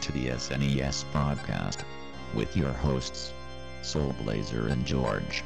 [0.00, 1.84] To the SNES broadcast
[2.34, 3.32] with your hosts,
[3.82, 5.44] Soul Blazer and George.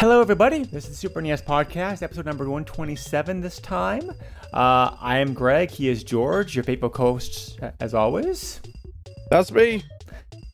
[0.00, 0.64] Hello, everybody.
[0.64, 4.10] This is the Super NES Podcast, episode number 127 this time.
[4.52, 5.70] Uh, I am Greg.
[5.70, 8.60] He is George, your faithful host, as always.
[9.30, 9.82] That's me.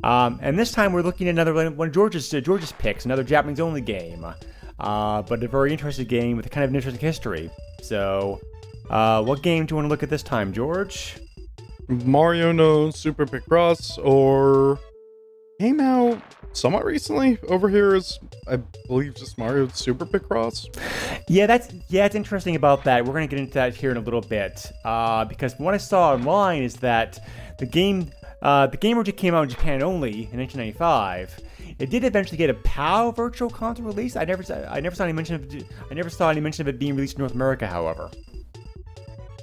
[0.02, 3.04] Um, and this time we're looking at another one one of George's, uh, George's picks,
[3.04, 4.24] another Japanese only game,
[4.80, 7.50] uh, but a very interesting game with a kind of an interesting history.
[7.82, 8.40] So,
[8.88, 11.16] uh, what game do you want to look at this time, George?
[11.88, 14.78] Mario no Super Picross or
[15.58, 17.38] came out somewhat recently.
[17.48, 20.68] Over here is I believe just Mario Super Picross.
[21.28, 23.04] Yeah, that's yeah, it's interesting about that.
[23.04, 26.14] We're gonna get into that here in a little bit, uh, because what I saw
[26.14, 27.18] online is that
[27.58, 28.10] the game,
[28.42, 31.40] uh, the game originally came out in Japan only in 1995.
[31.80, 34.14] It did eventually get a PAL Virtual Console release.
[34.14, 36.62] I never, saw- I never saw any mention of, it- I never saw any mention
[36.62, 37.66] of it being released in North America.
[37.66, 38.10] However,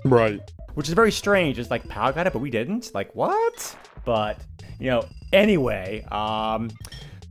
[0.05, 0.39] Right.
[0.75, 1.57] which is very strange.
[1.59, 2.91] It's like PAL got it, but we didn't.
[2.93, 3.75] Like what?
[4.05, 4.39] But
[4.79, 6.03] you know, anyway.
[6.11, 6.69] Um,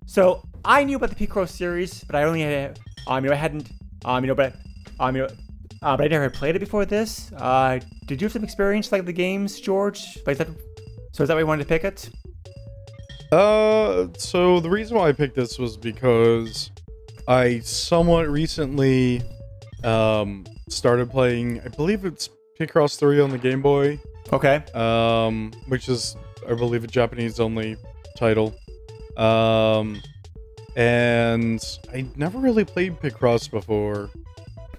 [0.07, 3.39] so I knew about the Picross series, but I only had, um, you know, I
[3.39, 3.71] hadn't,
[4.05, 4.55] um, you know, but,
[4.99, 5.29] um, you know,
[5.83, 7.31] uh, but I never played it before this.
[7.37, 10.19] Uh, did you have some experience like the games, George?
[10.27, 10.49] Like, is that,
[11.13, 12.11] so is that why you wanted to pick it?
[13.33, 16.71] Uh, so the reason why I picked this was because
[17.29, 19.23] I somewhat recently
[19.85, 21.61] um started playing.
[21.65, 22.29] I believe it's
[22.59, 24.01] Picross 3 on the Game Boy.
[24.33, 24.57] Okay.
[24.75, 26.17] um, which is
[26.49, 27.77] I believe a Japanese only
[28.17, 28.55] title.
[29.17, 30.03] Um,
[30.77, 31.61] and
[31.93, 34.11] I never really played Picross before,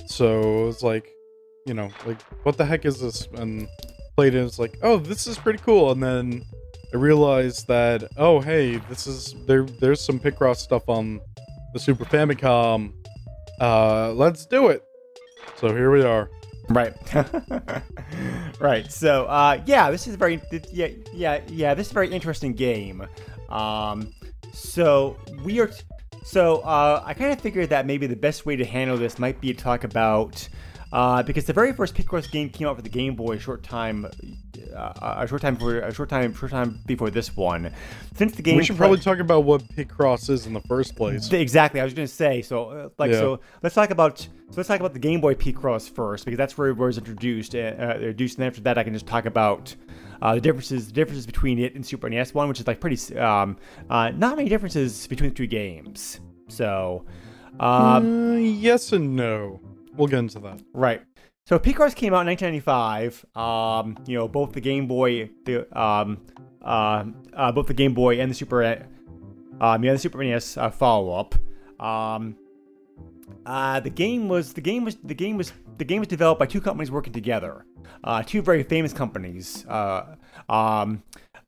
[0.06, 1.12] so it was like,
[1.66, 3.28] you know, like what the heck is this?
[3.36, 3.68] And
[4.16, 4.40] played it.
[4.40, 5.92] And It's like, oh, this is pretty cool.
[5.92, 6.44] And then
[6.94, 9.64] I realized that, oh, hey, this is there.
[9.64, 11.20] There's some Picross stuff on
[11.74, 12.94] the Super Famicom.
[13.60, 14.84] Uh, let's do it.
[15.58, 16.30] So here we are.
[16.70, 16.94] Right.
[18.60, 18.92] right.
[18.92, 22.54] So, uh, yeah, this is a very, yeah, yeah, yeah, this is a very interesting
[22.54, 23.08] game.
[23.50, 24.14] Um,
[24.54, 25.72] so we are,
[26.24, 29.40] so uh, I kind of figured that maybe the best way to handle this might
[29.40, 30.48] be to talk about,
[30.92, 33.64] uh, because the very first Picross game came out for the Game Boy a short
[33.64, 34.08] time,
[34.78, 37.72] uh, a short time before, a short time, short time before this one.
[38.16, 41.32] Since the game, We should probably talk about what Picross is in the first place.
[41.32, 41.80] Exactly.
[41.82, 42.42] I was going to say.
[42.42, 43.18] So, uh, like, Yeah.
[43.20, 46.58] so let's talk about so let's talk about the Game Boy Picross first because that's
[46.58, 47.54] where it was introduced.
[47.54, 49.76] Uh, uh, introduced, and after that, I can just talk about
[50.22, 53.18] uh, the differences, the differences between it and Super NES one, which is like pretty,
[53.18, 53.58] um,
[53.90, 56.22] uh, not many differences between the two games.
[56.48, 57.04] So,
[57.60, 59.60] um, Uh, yes and no.
[59.96, 60.62] We'll get into that.
[60.74, 61.02] Right.
[61.48, 63.26] So Picross came out in 1995.
[63.34, 66.20] Um, you know, both the Game Boy, the um,
[66.62, 68.86] uh, uh, both the Game Boy and the Super,
[69.62, 71.36] um, yeah, the Super NES uh, follow up.
[71.80, 72.36] Um,
[73.46, 76.48] uh, the game was the game was the game was the game was developed by
[76.48, 77.66] two companies working together.
[78.04, 79.66] Uh, two very famous companies.
[79.68, 80.18] Uh,
[80.50, 81.02] um,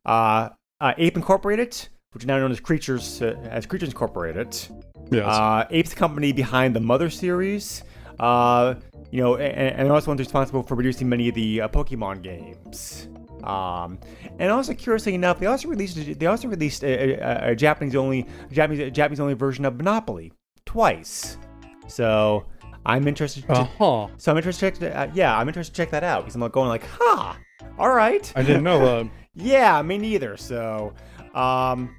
[0.05, 0.47] uh,
[0.79, 1.75] uh, Ape Incorporated,
[2.13, 4.57] which is now known as Creatures uh, as Creatures Incorporated.
[5.11, 5.25] Yes.
[5.25, 7.83] Uh, Ape's company behind the Mother series.
[8.17, 8.75] Uh,
[9.11, 13.07] you know, and, and also one's responsible for producing many of the uh, Pokemon games.
[13.43, 13.99] Um,
[14.37, 18.27] and also, curiously enough, they also released they also released a, a, a Japanese only
[18.51, 20.33] Japanese Japanese only version of Monopoly
[20.65, 21.37] twice.
[21.87, 22.45] So
[22.85, 23.45] I'm interested.
[23.47, 24.07] To, uh huh.
[24.17, 24.75] So I'm interested.
[24.75, 27.33] To, uh, yeah, I'm interested to check that out because I'm like going like, huh,
[27.77, 28.31] all right.
[28.35, 29.11] I didn't know that.
[29.35, 30.35] Yeah, me neither.
[30.35, 30.93] So,
[31.33, 31.95] um,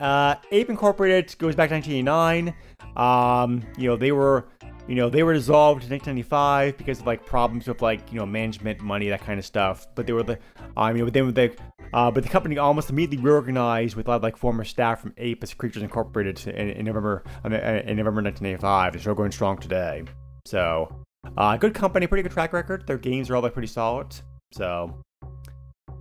[0.00, 2.54] uh, Ape Incorporated goes back to 1989.
[2.96, 4.48] Um, you know, they were,
[4.86, 8.26] you know, they were dissolved in 1995 because of like problems with like you know
[8.26, 9.86] management, money, that kind of stuff.
[9.94, 10.38] But they were the,
[10.76, 11.56] I mean, but they were the,
[11.92, 15.14] uh, but the company almost immediately reorganized with a lot of like former staff from
[15.16, 18.92] Ape as Creatures Incorporated in, in November, uh, in November 1985.
[18.92, 20.04] They're still going strong today.
[20.44, 20.94] So,
[21.38, 22.86] uh, good company, pretty good track record.
[22.86, 24.14] Their games are all like pretty solid.
[24.52, 25.02] So,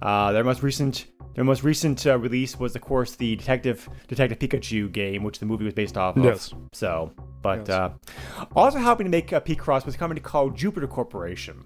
[0.01, 4.39] uh, their most recent their most recent uh, release was, of course, the Detective Detective
[4.39, 6.23] Pikachu game, which the movie was based off of.
[6.23, 6.53] Yes.
[6.73, 7.69] So, but Yes.
[7.69, 7.89] uh,
[8.55, 11.65] also helping to make uh, Picross was a company called Jupiter Corporation,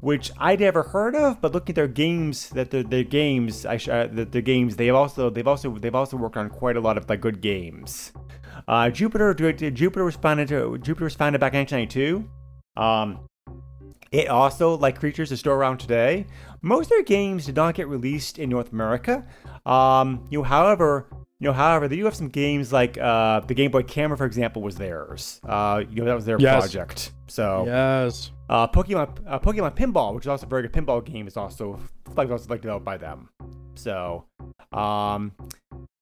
[0.00, 1.40] which I'd never heard of.
[1.40, 4.76] But looking at their games, that their, their games, I sh- uh, the, their games,
[4.76, 8.12] they've also they've also they've also worked on quite a lot of like good games.
[8.68, 10.48] Uh, Jupiter, Jupiter was founded.
[10.48, 12.28] Jupiter was founded back in 1992.
[12.80, 13.26] Um,
[14.12, 16.26] it also, like Creatures, is still around today.
[16.62, 19.26] Most of their games did not get released in North America.
[19.66, 21.06] Um, you know, however,
[21.40, 24.26] you know, however, they do have some games like uh, the Game Boy Camera, for
[24.26, 25.40] example, was theirs.
[25.44, 26.60] Uh, you know, that was their Yes.
[26.60, 27.12] project.
[27.26, 28.30] So, Yes.
[28.48, 31.80] uh, Pokemon, uh, Pokemon Pinball, which is also a very good pinball game, is also
[32.16, 33.28] like also like developed by them.
[33.74, 34.26] So,
[34.72, 35.32] um,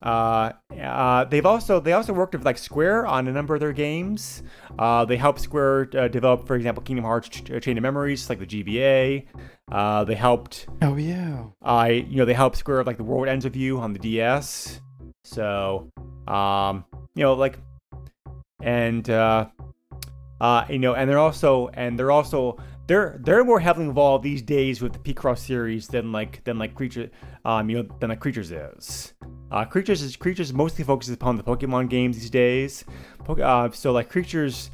[0.01, 0.51] uh,
[0.81, 4.41] uh, they've also they also worked with like Square on a number of their games.
[4.79, 8.39] Uh, they helped Square uh, develop, for example, Kingdom Hearts Ch- Chain of Memories, like
[8.39, 9.25] the GBA.
[9.71, 11.45] Uh, they helped Oh yeah.
[11.61, 14.81] I you know they helped Square like the World Ends with You on the DS.
[15.23, 15.89] So
[16.27, 16.83] um
[17.15, 17.57] you know like
[18.61, 19.47] and uh
[20.39, 22.57] uh you know and they're also and they're also
[22.87, 26.73] they're they're more heavily involved these days with the Picross series than like than like
[26.75, 27.09] creature
[27.45, 29.13] um you know than like creatures is.
[29.51, 32.85] Uh, creatures is creatures mostly focuses upon the Pokemon games these days.
[33.27, 34.71] Uh, so like creatures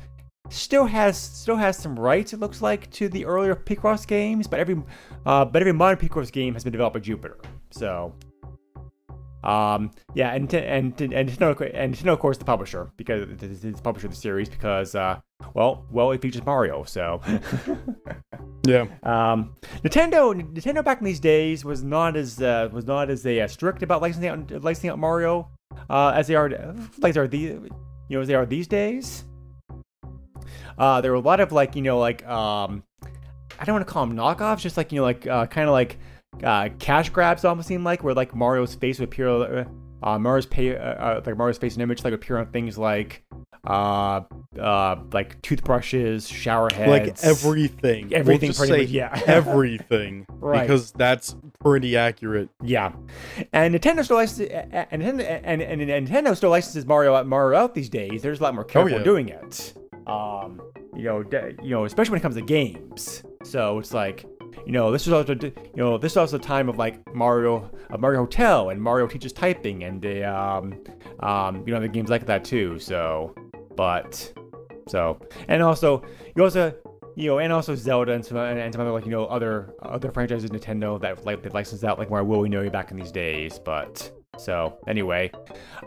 [0.50, 4.60] still has still has some rights it looks like to the earlier Picross games, but
[4.60, 4.82] every
[5.26, 7.38] uh, but every modern Picross game has been developed by Jupiter.
[7.72, 8.14] So
[9.44, 13.82] um yeah and and and Nintendo and Nintendo of course the publisher because it's the
[13.82, 15.20] publisher of the series because uh
[15.54, 17.22] well well it features Mario so
[18.68, 18.86] Yeah.
[19.04, 23.48] um Nintendo Nintendo back in these days was not as uh, was not as uh,
[23.48, 25.50] strict about licensing out licensing out Mario
[25.90, 26.50] uh as they are
[27.00, 27.70] like they are the you
[28.10, 29.26] know as they are these days
[30.78, 32.84] uh, there were a lot of like you know like um,
[33.60, 35.74] I don't want to call them knockoffs, just like you know like uh, kind of
[35.74, 35.98] like
[36.44, 39.66] uh, cash grabs almost seem like where like Mario's face would appear, uh,
[40.04, 43.24] uh, Mario's pay, uh, uh, like Mario's face and image like appear on things like
[43.68, 44.22] uh,
[44.60, 48.10] uh, like toothbrushes, shower heads, Like everything.
[48.10, 49.22] We'll Everything just pretty say much, yeah.
[49.28, 50.26] everything.
[50.30, 50.62] Right.
[50.62, 52.50] Because that's pretty accurate.
[52.64, 52.94] Yeah,
[53.52, 57.76] and Nintendo still licenses, and, and, and, and, Nintendo still licenses Mario out, Mario out
[57.76, 58.22] these days.
[58.22, 59.04] There's a lot more careful yeah.
[59.04, 59.74] doing it.
[60.08, 60.62] Um,
[60.96, 61.24] you know,
[61.62, 63.24] you know, especially when it comes to games.
[63.44, 64.26] So it's like,
[64.66, 67.70] you know, this is also, you know, this is also a time of like Mario,
[67.92, 70.82] uh, Mario Hotel, and Mario teaches typing, and the, um,
[71.20, 72.80] um, you know, the games like that too.
[72.80, 73.36] So,
[73.78, 74.34] but,
[74.88, 76.04] so, and also,
[76.36, 76.74] you also.
[77.20, 80.12] You know, and also Zelda and some, and some other like you know other other
[80.12, 82.98] franchises Nintendo that like they licensed out like where Will We Know You back in
[82.98, 83.58] these days.
[83.58, 85.32] But so anyway,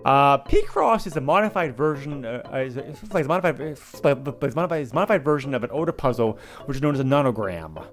[0.04, 4.94] uh, Picross is a modified version, uh, is, is like modified, it's modified, it's a
[4.94, 7.86] modified version of an older puzzle, which is known as a nonogram.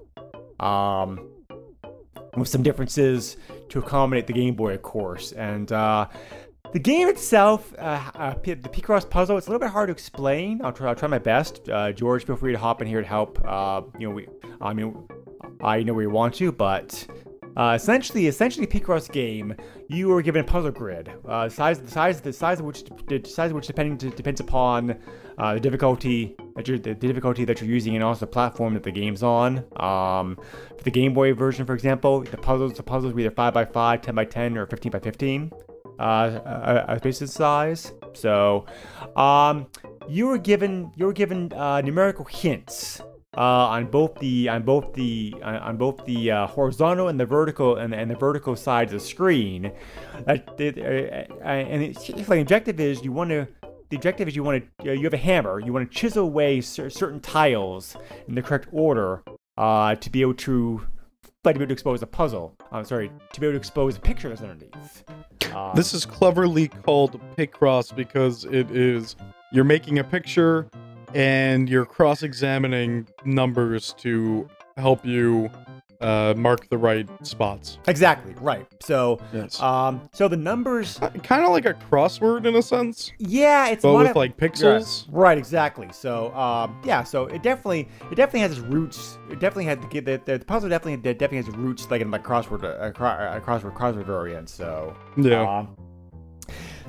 [0.58, 1.30] Um,
[2.36, 3.36] with some differences
[3.68, 6.06] to accommodate the Game Boy, of course, and uh,
[6.72, 10.60] the game itself, uh, uh, the Picross puzzle, it's a little bit hard to explain.
[10.62, 11.68] I'll try, I'll try my best.
[11.68, 13.40] Uh, George, feel free to hop in here to help.
[13.44, 14.28] Uh, you know, we,
[14.60, 15.08] I mean,
[15.62, 17.06] I know where you want to, but
[17.56, 19.54] uh, essentially, essentially, Picross game,
[19.88, 21.10] you are given a puzzle grid.
[21.26, 24.98] Uh, size, the size, the size of which, the size of which depending depends upon
[25.38, 28.92] the difficulty that you're, the difficulty that you're using, and also the platform that the
[28.92, 29.58] game's on.
[29.76, 30.36] Um,
[30.76, 33.64] for the Game Boy version, for example, the puzzles, the puzzles were either five by
[33.64, 35.50] five, 10 by 10, or 15 by 15
[35.98, 37.92] uh, uh, uh, basis size.
[38.14, 38.66] So,
[39.16, 39.66] um,
[40.08, 43.00] you were given you were given uh, numerical hints
[43.36, 47.26] uh, on both the on both the on, on both the uh, horizontal and the
[47.26, 49.70] vertical and, and the vertical sides of the screen.
[50.26, 53.46] Uh, the- uh, uh, and it's like the objective is you want to.
[53.90, 55.60] The objective is you want to you have a hammer.
[55.60, 59.22] You want to chisel away certain tiles in the correct order
[59.56, 60.86] uh, to be able to
[61.44, 62.54] like to be able to expose a puzzle.
[62.72, 65.04] I'm sorry, to be able to expose a picture that's underneath.
[65.54, 69.14] Uh, This is cleverly called Picross because it is
[69.52, 70.66] you're making a picture
[71.14, 75.48] and you're cross-examining numbers to help you
[76.00, 77.78] uh, mark the right spots.
[77.88, 78.66] exactly right.
[78.82, 79.60] So, Yes.
[79.60, 83.94] um, so the numbers, kind of like a crossword in a sense, yeah, it's but
[83.94, 85.06] with like pixels.
[85.10, 85.88] Right, exactly.
[85.92, 89.18] So, um, yeah, so it definitely, it definitely has its roots.
[89.30, 92.62] It definitely had the the, the puzzle definitely definitely has roots like in like crossword,
[92.64, 94.48] uh, cro- uh, crossword, crossword variant.
[94.48, 95.42] So, Yeah.
[95.58, 95.76] Um,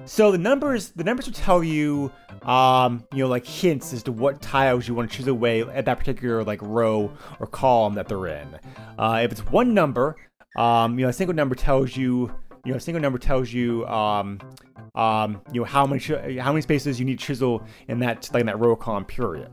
[0.10, 2.12] so the numbers, the numbers will tell you,
[2.42, 5.86] um, you know, like hints as to what tiles you want to choose away at
[5.86, 8.60] that particular like row or column that they're in.
[8.98, 10.16] Uh, if it's one number,
[10.58, 12.34] um, you know, a single number tells you,
[12.66, 14.39] you know, a single number tells you, um,
[14.96, 16.01] um, you know, how many
[16.39, 19.51] how many spaces you need to chisel in that like in that row column period.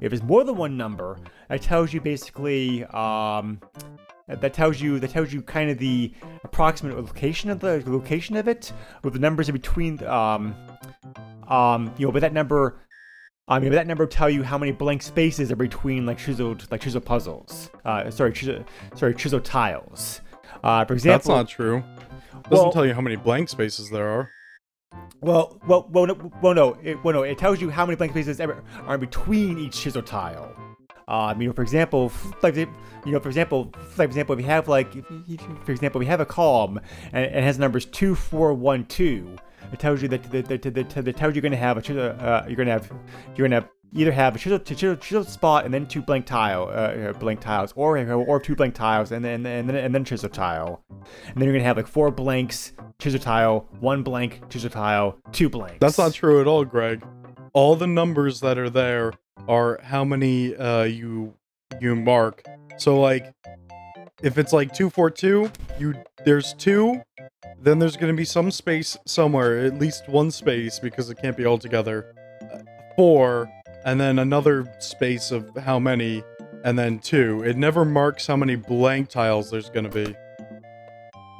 [0.00, 1.18] If it's more than one number,
[1.50, 3.60] it tells you basically, um,
[4.36, 6.12] that tells you that tells you kind of the
[6.44, 8.72] approximate location of the location of it
[9.02, 10.54] with the numbers in between um
[11.48, 12.78] um you know but that number
[13.48, 16.18] I mean, but that number will tell you how many blank spaces are between like
[16.18, 20.20] chiseled like chisel puzzles uh sorry chisel sorry chisel tiles
[20.62, 21.82] uh for That's not true.
[22.48, 24.30] Doesn't Well- tell you how many blank spaces there are.
[25.22, 27.22] Well, well, well, no, well, no, it, well, no.
[27.22, 30.50] It tells you how many blank spaces ever are in between each chisel tile.
[31.10, 32.12] Um, you know, for example,
[32.42, 32.68] like, you
[33.06, 34.92] know, for example, for example, if you have like,
[35.64, 36.80] for example, we have a column
[37.12, 39.36] and it has numbers two, four, one, two.
[39.72, 42.24] It tells you that that that, that, tells you you're going to have a.
[42.24, 42.90] Uh, you're to have
[43.36, 46.64] you're going to either have a chisel, chisel, chisel spot and then two blank tile,
[46.64, 50.04] uh, uh, blank tiles, or or two blank tiles and then and then and then
[50.04, 50.82] chisel tile.
[50.88, 55.18] And then you're going to have like four blanks, chisel tile, one blank, chisel tile,
[55.32, 55.78] two blanks.
[55.80, 57.02] That's not true at all, Greg.
[57.52, 59.12] All the numbers that are there
[59.48, 61.34] are how many uh, you
[61.80, 62.44] you mark.
[62.76, 63.32] So like,
[64.22, 67.02] if it's like two four two, you there's two,
[67.60, 71.44] then there's gonna be some space somewhere, at least one space because it can't be
[71.44, 72.14] all together.
[72.52, 72.58] Uh,
[72.96, 73.50] Four,
[73.84, 76.22] and then another space of how many,
[76.64, 77.42] and then two.
[77.44, 80.14] It never marks how many blank tiles there's gonna be.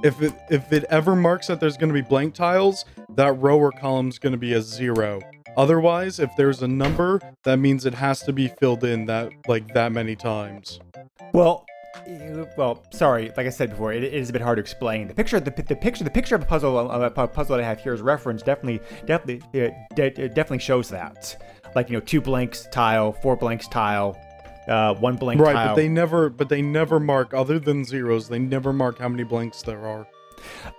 [0.02, 3.71] If it if it ever marks that there's gonna be blank tiles, that row or
[3.73, 5.21] column's gonna be a zero.
[5.57, 9.73] Otherwise, if there's a number, that means it has to be filled in that like
[9.75, 10.80] that many times.
[11.33, 11.66] Well,
[12.57, 13.33] well, sorry.
[13.37, 15.09] Like I said before, it, it is a bit hard to explain.
[15.09, 17.80] The picture, the, the picture, the picture of a puzzle, a puzzle that I have
[17.80, 21.37] here as reference definitely, definitely, de- it definitely shows that.
[21.75, 24.19] Like you know, two blanks tile, four blanks tile,
[24.69, 25.66] uh, one blank Right, tile.
[25.66, 29.09] Right, but they never but they never mark other than zeros, they never mark how
[29.09, 30.07] many blanks there are.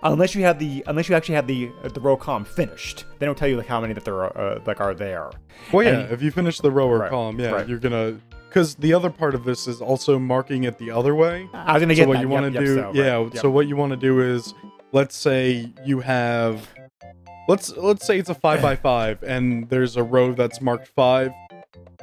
[0.02, 3.36] Unless you have the, unless you actually have the the row column finished, they don't
[3.38, 5.30] tell you like how many that there are, uh, like are there.
[5.72, 7.68] Well, yeah, And- if you finish the row or Right, column, yeah, right.
[7.68, 11.48] you're gonna because the other part of this is also marking it the other way.
[11.54, 12.20] I was gonna so get what that.
[12.22, 13.36] you want to Yep, yep, do so, right, yeah yep.
[13.38, 14.52] so what you want to do is
[14.92, 16.68] let's say you have
[17.48, 21.32] let's let's say it's a five by five and there's a row that's marked five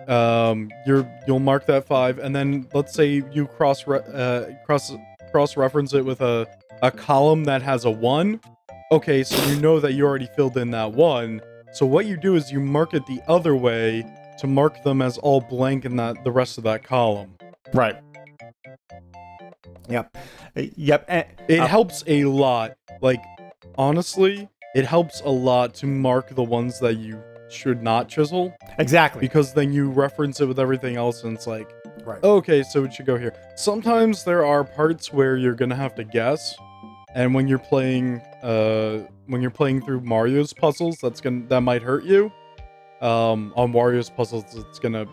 [0.08, 4.92] um you're you'll mark that five and then let's say you cross re- uh cross
[5.32, 6.48] cross reference it with a
[6.82, 8.40] a column that has a one
[8.92, 11.42] okay so you know that you already filled in that one
[11.74, 14.04] so what you do is you mark it the other way
[14.40, 17.36] to mark them as all blank in that the rest of that column
[17.74, 17.98] right.
[19.90, 20.16] Yep.
[20.58, 21.06] Uh, Yep.
[21.08, 22.76] and- It Uh, helps a lot.
[23.02, 23.22] Like,
[23.78, 29.20] honestly, it helps a lot to mark the ones that you should not chisel exactly.
[29.22, 31.72] because then you reference it with everything else and it's like,
[32.06, 32.24] Right.
[32.24, 33.34] okay, so it should go here.
[33.56, 36.56] Sometimes there are parts where you're gonna have to guess.
[37.16, 41.82] And when you're playing uh when you're playing through Mario's puzzles, that's gonna that might
[41.82, 42.32] hurt you.
[43.01, 45.06] Um on Mario's puzzles it's gonna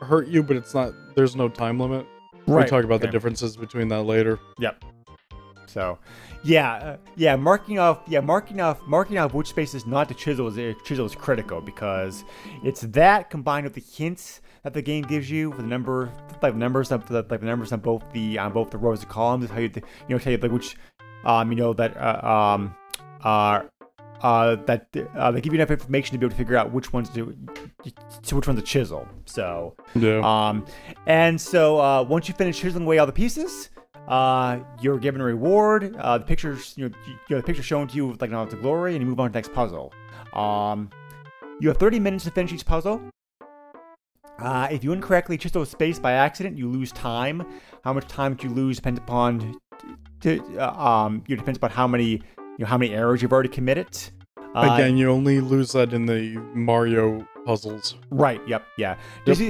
[0.00, 2.06] hurt you, but it's not there's no time limit.
[2.46, 4.38] We talk about the differences between that later.
[4.60, 4.84] Yep.
[5.66, 5.98] So,
[6.42, 10.46] yeah, uh, yeah, marking off, yeah, marking off, marking off which spaces not to chisel
[10.46, 12.24] is uh, chisel is critical because
[12.62, 16.54] it's that combined with the hints that the game gives you for the number, like
[16.54, 19.50] numbers of the like the numbers on both the on both the rows and columns,
[19.50, 20.76] how you you know tell you like which,
[21.26, 22.74] um, you know that uh, um,
[23.22, 23.62] uh.
[24.22, 26.90] Uh, that uh, they give you enough information to be able to figure out which
[26.90, 27.36] ones to,
[28.22, 29.06] to which ones to chisel.
[29.26, 30.20] So, Yeah.
[30.24, 30.64] um,
[31.06, 33.68] and so uh, once you finish chiseling away all the pieces,
[34.08, 35.94] uh, you're given a reward.
[35.96, 38.48] Uh, the pictures, you know, you know, the picture shown to you with like an
[38.48, 39.92] to glory, and you move on to the next puzzle.
[40.32, 40.88] Um,
[41.60, 43.02] you have 30 minutes to finish each puzzle.
[44.38, 47.46] Uh, if you incorrectly chisel a space by accident, you lose time.
[47.84, 49.54] How much time that you lose depends upon,
[50.26, 52.20] t- uh, um, you know, depends upon how many, you
[52.58, 53.88] know, how many errors you've already committed.
[54.54, 57.94] Uh, Again, you only lose that in the Mario puzzles.
[58.10, 58.40] Right.
[58.48, 58.64] Yep.
[58.78, 58.96] Yeah.
[59.26, 59.40] Just,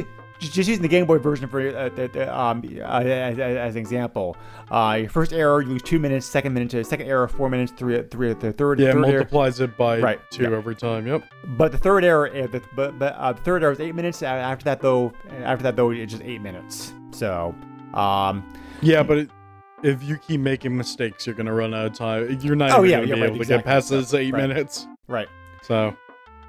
[0.40, 3.75] just, just using the Game Boy version for uh, the, the, um, uh, as, as
[3.76, 4.37] an example.
[4.71, 6.26] Uh, your first error, you lose two minutes.
[6.26, 7.73] Second minute, uh, second error, four minutes.
[7.76, 9.12] Three, three, the third, Yeah, it third error.
[9.18, 10.56] multiplies it by Right, two yeah.
[10.56, 11.06] every time.
[11.06, 11.23] Yep.
[11.56, 14.23] But the third error, the, but, but uh, the third error is eight minutes.
[14.23, 16.92] After that, though, after that though, it's just eight minutes.
[17.12, 17.54] So,
[17.95, 18.45] um,
[18.83, 19.30] Yeah, but it,
[19.87, 22.38] if you keep making mistakes, you're gonna run out of time.
[22.40, 24.49] You're not Oh, even yeah, gonna be right, able to get past those eight right.
[24.49, 24.87] minutes.
[25.09, 25.28] right.
[25.62, 25.95] So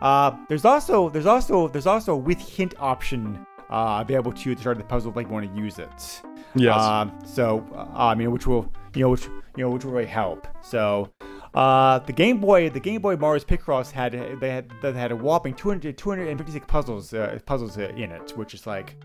[0.02, 4.52] Uh, there's also there's also there's also a with hint option uh, available to you
[4.52, 6.22] at the start of the puzzle if you want to use it.
[6.56, 9.92] yes, Um, so, uh, um, you which will, you know, which, you know, which will
[9.92, 10.48] really help.
[10.62, 11.10] So,
[11.54, 15.16] uh, the Game Boy, the Game Boy Mario's Picross had they had they had a
[15.16, 18.96] whopping 200, 256 puzzles uh, puzzles uh, in it, which is like,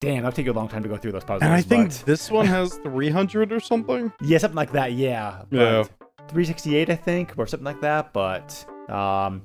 [0.00, 1.42] damn, that'll take you a long time to go through those puzzles.
[1.42, 4.12] and I think but- this one has 300 or something.
[4.20, 4.92] yeah, something like that.
[4.92, 5.42] Yeah.
[5.50, 5.84] Yeah.
[6.28, 8.12] 368, I think, or something like that.
[8.12, 9.42] But um,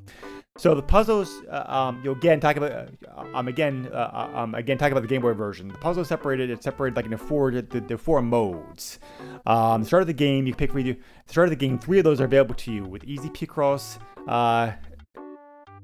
[0.58, 4.78] so the puzzles, uh, um, you'll again talk about, uh, um, again, uh, um, again
[4.78, 5.68] talk about the Game Boy version.
[5.68, 6.50] The puzzle is separated.
[6.50, 9.00] It's separated like into four, the, the four modes.
[9.48, 10.94] Um, the start of the game, you pick for you.
[11.28, 13.98] The start of the game, three of those are available to you with Easy Picross,
[14.28, 14.72] uh,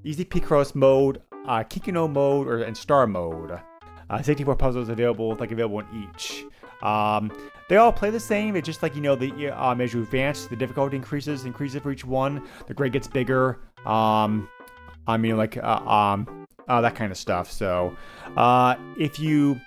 [0.04, 3.60] Easy Picross mode, uh, Kinoko mode, or and Star mode.
[4.12, 6.44] Uh, 64 puzzles available, like available in each.
[6.84, 7.32] Um,
[7.70, 8.58] they all play the same.
[8.58, 11.91] It's just like you know, the um, as you advance, the difficulty increases, increases for
[11.91, 12.46] each one.
[12.68, 13.60] The grade gets bigger.
[13.86, 14.50] Um,
[15.08, 17.50] I mean, like, uh, um, uh, that kind of stuff.
[17.50, 17.96] So,
[18.36, 19.60] uh, if you,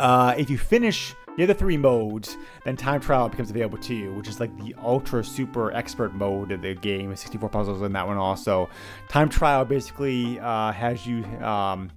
[0.00, 4.12] uh, if you finish the other three modes, then time trial becomes available to you,
[4.14, 7.14] which is like the ultra super expert mode of the game.
[7.14, 8.68] 64 puzzles in that one also.
[9.08, 11.90] Time trial basically uh, has you, um,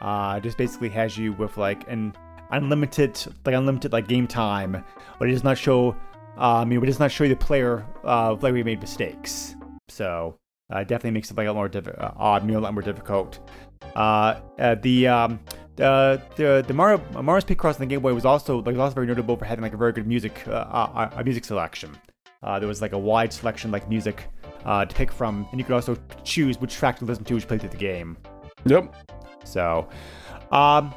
[0.00, 2.14] uh, just basically has you with like an
[2.50, 4.84] unlimited, like unlimited like game time,
[5.18, 5.96] but it does not show.
[6.38, 9.54] Uh, I mean, it does not show you the player uh, like we made mistakes.
[9.88, 10.36] So
[10.70, 13.38] uh, definitely makes it like a lot more difficult, uh, odd, a lot more difficult.
[13.94, 15.40] Uh, uh, the um,
[15.76, 18.94] the the the Mario Mario's Picross on the Game Boy was also like was also
[18.94, 21.96] very notable for having like a very good music uh, uh, a music selection.
[22.42, 24.28] Uh, there was like a wide selection like music
[24.64, 27.42] uh, to pick from, and you could also choose which track to listen to as
[27.42, 28.16] you played through the game.
[28.66, 28.94] Yep.
[29.46, 29.88] So,
[30.50, 30.94] um,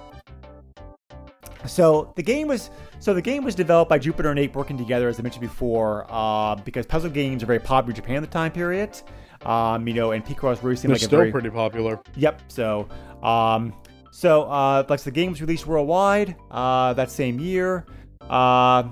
[1.65, 5.07] so the game was so the game was developed by Jupiter and Ape working together,
[5.07, 8.27] as I mentioned before, uh, because puzzle games are very popular in Japan at the
[8.27, 9.01] time period.
[9.45, 12.01] Um, you know, and Picross really seemed They're like a still very pretty popular.
[12.17, 12.41] Yep.
[12.49, 12.89] So,
[13.23, 13.73] um,
[14.11, 17.85] so uh, like the game was released worldwide uh, that same year.
[18.29, 18.83] Uh,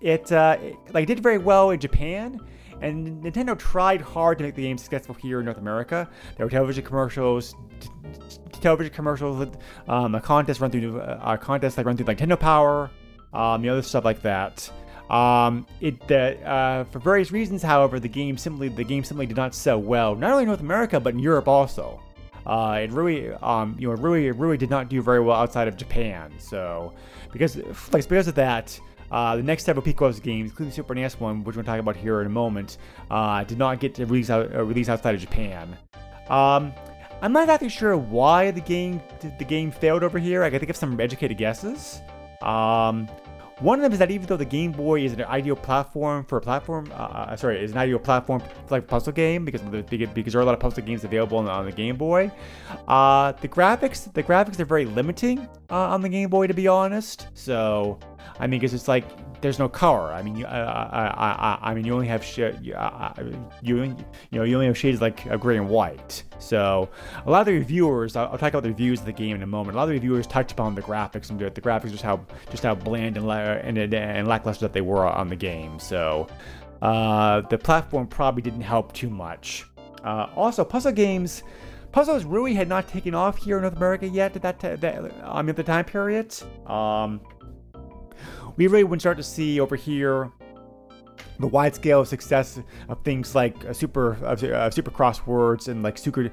[0.00, 2.40] it, uh, it like did very well in Japan,
[2.82, 6.08] and Nintendo tried hard to make the game successful here in North America.
[6.36, 7.88] There were television commercials, t-
[8.28, 9.56] t- television commercials,
[9.88, 12.90] um, a contest run through uh, a contest like run through like Nintendo Power,
[13.32, 14.70] um, the other stuff like that.
[15.10, 19.36] Um, it uh, uh, for various reasons, however, the game simply the game simply did
[19.36, 22.00] not sell well, not only in North America but in Europe also.
[22.44, 25.76] Uh, it really, um, you know, really, really did not do very well outside of
[25.76, 26.32] Japan.
[26.38, 26.92] So,
[27.32, 27.56] because,
[27.92, 28.78] like, because of that,
[29.12, 32.20] uh, the next several Picross games, including Super NES one, which we'll talk about here
[32.20, 32.78] in a moment,
[33.10, 35.76] uh, did not get to release out, uh, outside of Japan.
[36.28, 36.72] Um,
[37.20, 39.00] I'm not exactly sure why the game
[39.38, 40.42] the game failed over here.
[40.42, 42.00] I can think of some educated guesses.
[42.40, 43.08] Um,
[43.62, 46.38] one of them is that even though the Game Boy is an ideal platform for
[46.38, 49.82] a platform, uh, uh, sorry, is an ideal platform for like puzzle game because the,
[49.82, 52.28] because there are a lot of puzzle games available on, on the Game Boy.
[52.88, 56.66] Uh, the graphics, the graphics are very limiting uh, on the Game Boy, to be
[56.66, 57.28] honest.
[57.34, 58.00] So,
[58.38, 59.04] I mean, because it's like
[59.42, 60.12] there's no color.
[60.12, 63.12] I mean, you, uh, I, I, I mean, you only have sh- you, uh,
[63.60, 63.94] you, you
[64.32, 66.22] know, you only have shades like a gray and white.
[66.38, 66.88] So,
[67.26, 69.42] a lot of the reviewers, I'll, I'll talk about the reviews of the game in
[69.42, 69.76] a moment.
[69.76, 72.62] A lot of the reviewers touch upon the graphics and the, graphics just how just
[72.62, 75.78] how bland and, and, and, lackluster that they were on the game.
[75.78, 76.28] So,
[76.80, 79.66] uh, the platform probably didn't help too much.
[80.04, 81.42] Uh, also, puzzle games.
[81.92, 85.04] Puzzles really had not taken off here in North America yet at that, t- that
[85.04, 86.34] at the time period.
[86.66, 87.20] Um,
[88.56, 90.30] we really wouldn't start to see over here
[91.38, 96.30] the wide scale success of things like uh, super uh, super crosswords and like super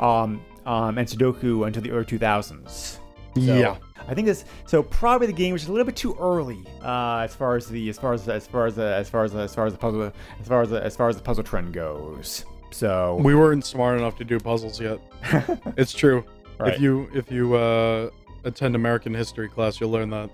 [0.00, 2.70] um um and Sudoku until the early 2000s.
[2.70, 3.00] So,
[3.34, 3.76] Yeah.
[4.06, 7.34] I think this so probably the game was a little bit too early uh, as
[7.34, 9.54] far as the as far as as far as the, as far as the, as
[9.54, 12.44] far as the puzzle as far as the, as far as the puzzle trend goes.
[12.70, 15.00] So We weren't smart enough to do puzzles yet.
[15.76, 16.24] it's true.
[16.58, 16.74] Right.
[16.74, 18.10] If you if you uh,
[18.44, 20.30] attend American history class, you'll learn that.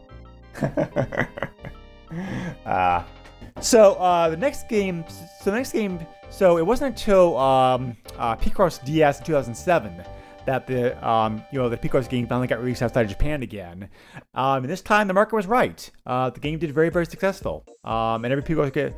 [2.66, 3.02] Uh,
[3.60, 5.98] so uh, the next game, so the next game,
[6.30, 10.04] so it wasn't until um, uh, Picross DS in 2007
[10.46, 13.88] that the um, you know the Picross game finally got released outside of Japan again.
[14.34, 15.90] Um, and this time the market was right.
[16.06, 17.64] Uh, the game did very very successful.
[17.84, 18.96] Um, and every Picross get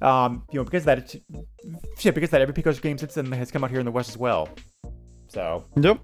[0.00, 1.16] um, you know because of that it's,
[1.98, 4.08] shit because that every Picross game since then has come out here in the West
[4.08, 4.48] as well.
[5.28, 6.00] So Yep.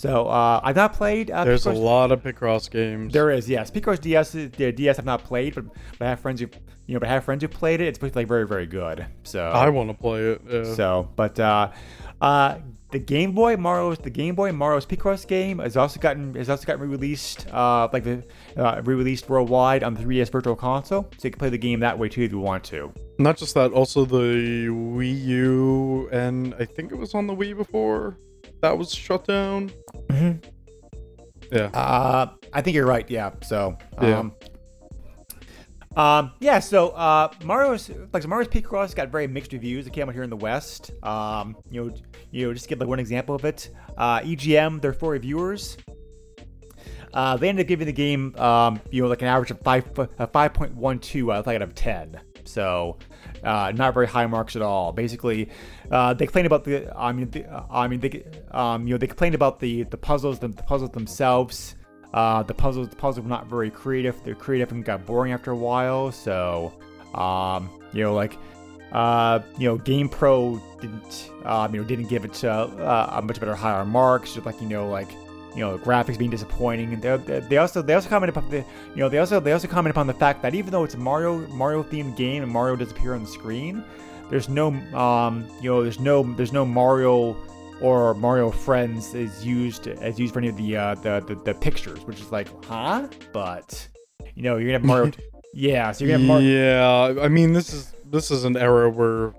[0.00, 1.30] So uh, I've not played.
[1.30, 3.12] Uh, There's a lot of Picross games.
[3.12, 3.70] there is, yes.
[3.70, 5.66] Picross DS, the DS I've not played, but,
[5.98, 6.48] but I have friends who,
[6.86, 7.88] you know, but I have friends who played it.
[7.88, 9.04] It's like very, very good.
[9.24, 10.40] So, I want to play it.
[10.48, 10.74] Yeah.
[10.74, 11.72] so, but uh,
[12.22, 12.60] uh,
[12.92, 16.64] the Game Boy Mario's, the Game Boy Mario's Picross game has also gotten has also
[16.66, 18.24] gotten re-released, uh, like the
[18.56, 21.98] uh, re-released worldwide on the 3DS Virtual Console, so you can play the game that
[21.98, 22.90] way too if you want to.
[23.18, 27.54] Not just that, also the Wii U, and I think it was on the Wii
[27.54, 28.16] before
[28.62, 29.70] that was shut down.
[30.08, 30.44] Mhm.
[31.52, 31.64] Yeah.
[31.74, 33.08] Uh, I think you're right.
[33.10, 33.30] Yeah.
[33.42, 34.18] So, Yeah.
[34.20, 34.32] um,
[35.96, 36.60] um, yeah.
[36.60, 39.86] So, uh, Mario's like so Mario's Picross got very mixed reviews.
[39.86, 40.92] It came out here in the West.
[41.02, 41.94] Um, you know,
[42.30, 43.70] you know, just to give like one example of it.
[43.96, 45.76] Uh, EGM, their four reviewers.
[47.12, 49.84] Uh, they ended up giving the game, um, you know, like an average of five,
[49.98, 52.20] uh, five point one two out of ten.
[52.44, 52.98] So,
[53.44, 54.92] uh, not very high marks at all.
[54.92, 55.48] Basically,
[55.90, 56.92] uh, they complained about the.
[56.96, 60.38] I mean, the, I mean, they, um, you know, they complained about the the puzzles,
[60.38, 61.76] the, the puzzles themselves.
[62.12, 64.22] Uh, the puzzles, the puzzles were not very creative.
[64.24, 66.10] They're creative and got boring after a while.
[66.10, 66.72] So,
[67.14, 68.36] um, you know, like,
[68.92, 73.38] uh, you know, GamePro didn't, um, you know, didn't give it uh, uh, a much
[73.38, 74.34] better higher marks.
[74.34, 75.08] Just like you know, like
[75.54, 78.96] you know, graphics being disappointing, and they, they also they also comment upon the you
[78.96, 81.46] know they also they also comment upon the fact that even though it's a Mario
[81.48, 83.84] Mario themed game and Mario does appear on the screen,
[84.28, 87.36] there's no um you know there's no there's no Mario
[87.80, 91.54] or Mario Friends is used as used for any of the uh the the, the
[91.54, 93.88] pictures, which is like huh, but
[94.34, 95.12] you know you're gonna have Mario.
[95.54, 97.14] yeah, so you're gonna have Mario.
[97.16, 99.32] Yeah, I mean this is this is an era where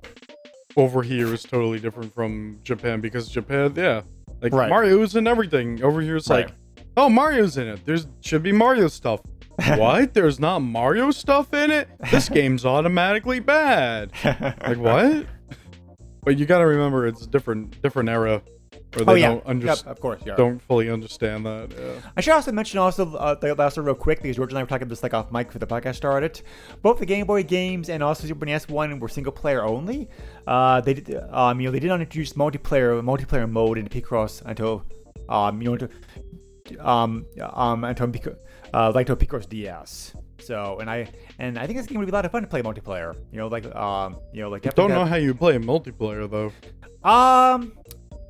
[0.78, 4.02] over here is totally different from Japan because Japan, yeah,
[4.42, 4.70] like Right.
[4.70, 5.84] Mario's in everything.
[5.84, 6.48] Over here it's Right.
[6.48, 6.56] like,
[6.98, 7.86] oh Mario's in it.
[7.86, 9.22] There's should be Mario stuff.
[9.78, 10.14] what?
[10.14, 11.88] There's not Mario stuff in it?
[12.10, 14.12] This game's automatically bad.
[14.24, 15.26] Like what?
[16.24, 18.44] But you gotta remember it's a different different era
[18.94, 20.22] where they oh yeah, don't under- yep, of course.
[20.26, 20.36] Yeah.
[20.36, 21.72] don't fully understand that.
[21.78, 22.12] Yeah.
[22.18, 24.64] I should also mention also uh, the last one real quick because George and I
[24.64, 26.42] were talking this like off mic for the podcast started.
[26.82, 30.10] Both the Game Boy games and also Super NES one were single player only.
[30.46, 34.42] Uh, they did um you know they did not introduce multiplayer multiplayer mode in Picross
[34.46, 34.84] until
[35.30, 35.90] um you know until,
[36.80, 38.28] um um until Pic-
[38.74, 40.14] uh like to Picross DS.
[40.40, 41.08] So and I
[41.40, 43.16] and I think this game would be a lot of fun to play multiplayer.
[43.32, 46.52] You know like um you know like Don't know how you play multiplayer though.
[47.08, 47.74] um,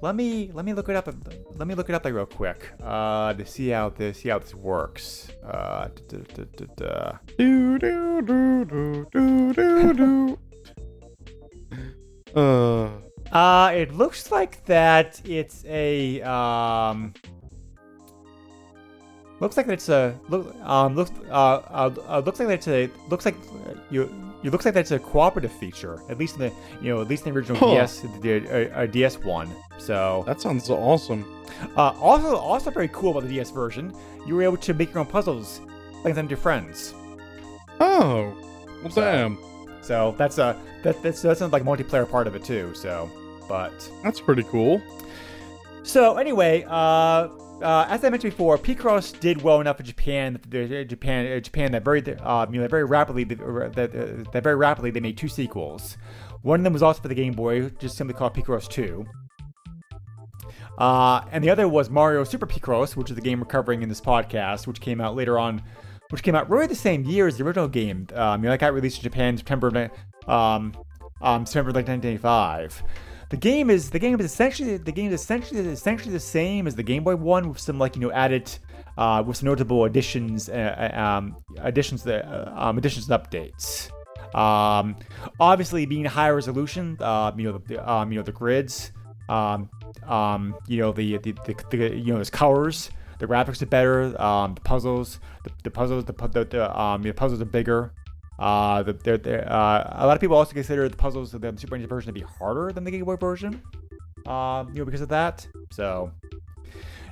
[0.01, 1.07] let me let me look it up.
[1.55, 2.69] Let me look it up like real quick.
[2.83, 5.29] Uh, to see how this see how this works.
[5.45, 7.11] Uh, duh, duh, duh, duh, duh.
[7.37, 10.39] Do do do do do do do.
[12.35, 12.89] Uh,
[13.31, 17.13] Uh, it looks like that it's a um.
[19.39, 23.25] Looks like it's a look um looks uh, uh, uh looks like it's a looks
[23.25, 23.35] like
[23.89, 24.11] you
[24.43, 26.51] you looks like that's a cooperative feature at least in the
[26.81, 27.71] you know at least in the original Huh.
[27.75, 31.25] DS the uh, uh, DS one so that sounds awesome.
[31.75, 33.93] Uh, also, also very cool about the DS version,
[34.27, 35.59] you were able to make your own puzzles,
[36.03, 36.93] like them to your friends.
[37.79, 38.33] Oh,
[38.81, 39.37] well, So- damn,
[39.81, 42.73] So that's a that, that's that's like multiplayer part of it too.
[42.75, 43.09] So,
[43.49, 43.73] but
[44.03, 44.81] that's pretty cool.
[45.83, 47.27] so anyway, uh,
[47.61, 50.39] uh, as I mentioned before, Picross did well enough in Japan.
[50.49, 54.55] that Japan, uh, Japan that very uh, you know very rapidly that uh, that very
[54.55, 55.97] rapidly they made two sequels.
[56.41, 59.05] One of them was also for the Game Boy, just simply called Picross Two.
[60.77, 63.89] Uh, and the other was Mario Super Picross, which is the game we're covering in
[63.89, 65.61] this podcast, which came out later on,
[66.09, 68.07] which came out really the same year as the original game.
[68.15, 69.91] Um, you know, that got released in Japan September,
[70.27, 70.73] um,
[71.21, 72.83] um, September of 1985.
[73.31, 76.75] The game is the game is essentially the game is essentially essentially the same as
[76.75, 78.51] the Game Boy one with some like you know added
[78.97, 83.89] uh, with some notable additions uh, uh, um, additions that uh, um, additions and updates.
[84.35, 84.97] Um,
[85.39, 88.91] obviously, being high resolution, uh, you know the um, you know the grids,
[89.29, 89.69] um,
[90.07, 94.21] um, you know the the, the, the you know there's colors, the graphics are better,
[94.21, 97.93] um, the puzzles, the, the puzzles, the, the, the um the puzzles are bigger.
[98.41, 101.53] Uh, the, they're, they're, uh, a lot of people also consider the puzzles of the
[101.57, 103.61] Super Nintendo version to be harder than the Game Boy version.
[104.25, 105.47] Um, you know because of that.
[105.71, 106.11] So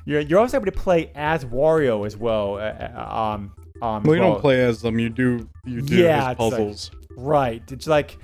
[0.06, 2.56] you're you're also able to play as Wario as well.
[2.56, 4.32] Uh, uh, um, um, Well, you well.
[4.34, 4.98] don't play as them.
[5.00, 5.48] You do.
[5.66, 6.92] You do Yeah, his it's like- puzzles.
[7.18, 7.64] Right.
[7.72, 8.18] It's like,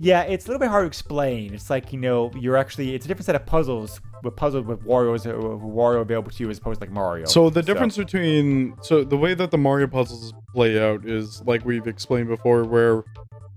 [0.00, 1.52] yeah, it's a little bit hard to explain.
[1.54, 4.84] It's like you know, you're actually it's a different set of puzzles with puzzles with
[4.84, 7.26] Wario's uh, Wario available to you as opposed to like Mario.
[7.26, 11.64] So the difference between so the way that the Mario puzzles play out is like
[11.64, 13.04] we've explained before, where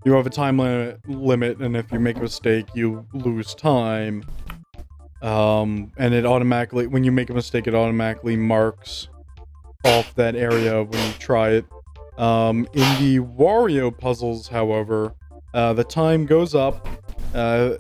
[0.04, 4.24] you have a time limit, limit, and if you make a mistake, you lose time.
[5.21, 9.08] Um, and it automatically, when you make a mistake, it automatically marks
[9.86, 11.65] off that area when you try it.
[12.17, 15.13] Um, in the Wario puzzles, however,
[15.54, 16.88] uh, the time goes up.
[17.34, 17.76] Uh,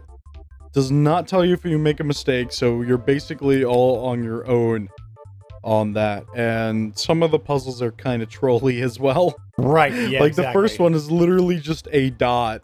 [0.73, 4.47] does not tell you if you make a mistake, so you're basically all on your
[4.49, 4.89] own
[5.63, 6.25] on that.
[6.35, 9.35] And some of the puzzles are kind of trolly as well.
[9.57, 9.93] right.
[9.93, 10.19] Yeah.
[10.21, 12.61] like the first one is literally just a dot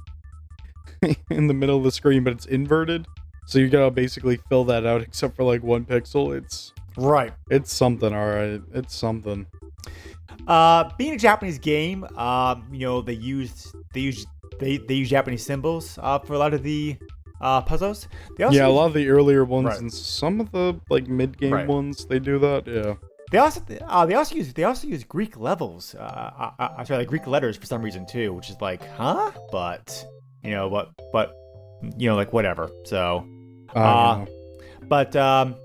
[1.30, 3.06] in the middle of the screen, but it's inverted.
[3.46, 6.36] So you gotta basically fill that out, except for like one pixel.
[6.38, 7.32] It's Right.
[7.52, 8.62] it's something, all right.
[8.74, 9.46] It's something.
[10.48, 14.26] Uh, being a Japanese game, um, you know they use they use
[14.60, 16.96] they they use Japanese symbols uh, for a lot of the
[17.42, 18.08] uh, puzzles.
[18.42, 19.80] Also yeah, a lot of the earlier ones Right.
[19.80, 21.68] and some of the like mid game Right.
[21.68, 22.68] ones they do that.
[22.68, 22.96] Yeah.
[23.32, 25.96] They also uh, they also use they also use Greek levels.
[25.96, 29.32] Uh, uh, uh, sorry, like Greek letters for some reason too, which is like, huh?
[29.52, 30.06] But
[30.44, 31.34] you know, but but
[31.98, 32.70] you know, like whatever.
[32.86, 33.28] So,
[33.76, 34.26] I Uh,
[34.88, 35.56] but um,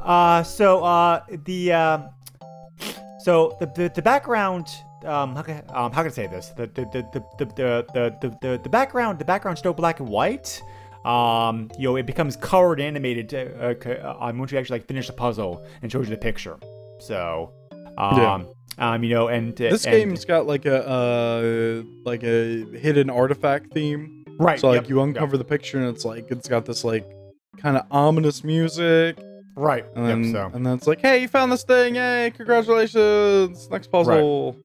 [0.00, 2.08] uh, so uh, the um,
[3.20, 4.66] so the the, the background.
[5.04, 6.48] Um, how can, um, how can I say this?
[6.56, 7.86] The the the the the
[8.20, 10.62] the, the, the, background the background's still black and white.
[11.04, 15.06] Um, you know, it becomes colored animated uh, uh, um, once you actually like finish
[15.06, 16.56] the puzzle and shows you the picture.
[16.98, 17.52] So,
[17.98, 18.44] um, Yeah.
[18.78, 23.10] um, you know, and uh, This and- game's got like a uh like a hidden
[23.10, 24.24] artifact theme.
[24.38, 24.58] right.
[24.58, 27.04] So like yep, you uncover the picture and it's like it's got this like
[27.58, 29.18] kind of ominous music,
[29.54, 29.84] right.
[29.94, 30.50] and then yep, so.
[30.56, 31.94] and then it's like, hey, you found this thing!
[31.94, 33.70] Hey, congratulations!
[33.70, 34.56] Next puzzle.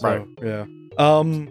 [0.00, 0.26] So, Right.
[0.42, 0.64] Yeah.
[0.96, 1.48] Um.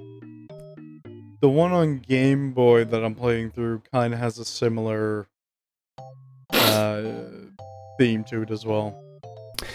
[1.42, 5.28] the one on Game Boy that I'm playing through kind of has a similar
[6.52, 7.04] uh,
[8.00, 9.00] theme to it as well.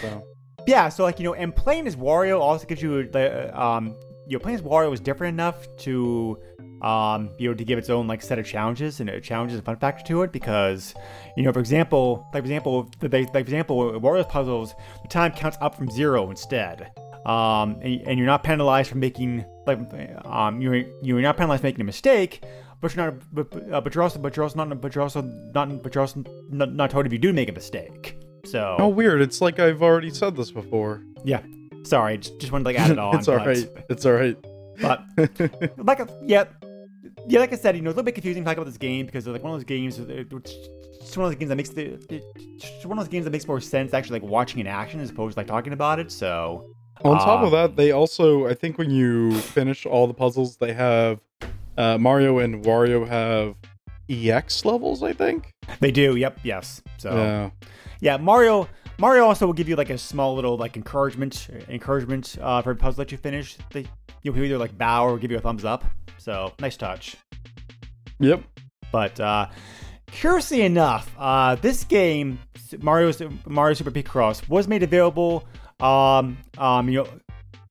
[0.01, 0.23] So
[0.67, 3.95] Yeah, so like you know, and playing as Wario also gives you the um,
[4.27, 6.37] you know, playing as Wario is different enough to
[6.81, 9.65] um, you know, to give its own like set of challenges and uh, challenges and
[9.65, 10.93] fun factor to it because,
[11.37, 15.31] you know, for example, like for example, the, like for example, Wario's puzzles, the time
[15.31, 16.91] counts up from zero instead.
[17.25, 19.79] Um, and, and you're not penalized for making like
[20.25, 22.43] um, you're you're not penalized for making a mistake,
[22.81, 25.21] but you're not but, uh, but you're also but you're also not but you're also
[25.21, 28.17] not but you're also not, not told if you do make a mistake.
[28.45, 29.21] So oh, weird!
[29.21, 31.01] It's like I've already said this before.
[31.23, 31.41] yeah,
[31.83, 33.17] sorry, just, just wanted to like add it on.
[33.17, 33.69] it's all but- right.
[33.89, 34.37] It's all right.
[34.81, 35.03] but
[35.77, 36.43] like a, yeah
[37.27, 38.77] yeah like i said you know it's a little bit confusing to talk about this
[38.77, 40.51] game because it's like one of those games it's
[40.99, 43.47] it's one of those games that makes the it's one of those games that makes
[43.47, 46.69] more sense actually like watching in action as opposed to like talking about it so
[47.03, 50.57] On top Uh, of that, they also, I think, when you finish all the puzzles,
[50.57, 51.19] they have
[51.77, 53.55] uh, Mario and Wario have
[54.09, 55.03] EX levels.
[55.03, 55.51] I think.
[55.79, 57.49] they do yep yes so Yeah.
[57.99, 58.67] yeah mario
[58.99, 62.75] mario also will give you like a small little like encouragement encouragement uh for a
[62.75, 63.87] puzzle that you finish they
[64.21, 65.83] you'll either like bow or give you a thumbs up
[66.19, 67.15] so nice touch
[68.19, 68.43] Yep.
[68.91, 69.47] But uh,
[70.07, 72.39] curiously enough, uh, this game,
[72.79, 73.11] Mario
[73.45, 75.43] Mario Super Picross, was made available.
[75.79, 77.07] Um, um, you know,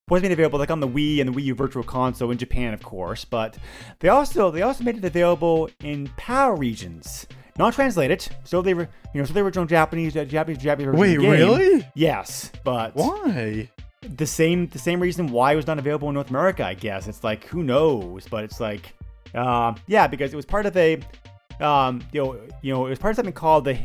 [0.08, 2.74] was made available like on the Wii and the Wii U Virtual Console in Japan,
[2.74, 3.24] of course.
[3.24, 3.56] But
[4.00, 7.26] they also they also made it available in PAL regions,
[7.58, 8.26] not translated.
[8.44, 11.30] So they were you know so the original Japanese uh, Japanese Japanese version Wait, game.
[11.30, 11.88] really?
[11.94, 13.70] Yes, but Why?
[14.16, 17.08] the same the same reason why it was not available in North America, I guess.
[17.08, 18.92] It's like who knows, but it's like
[19.34, 21.00] um yeah, because it was part of a
[21.60, 23.78] um you know you know it was part of something called the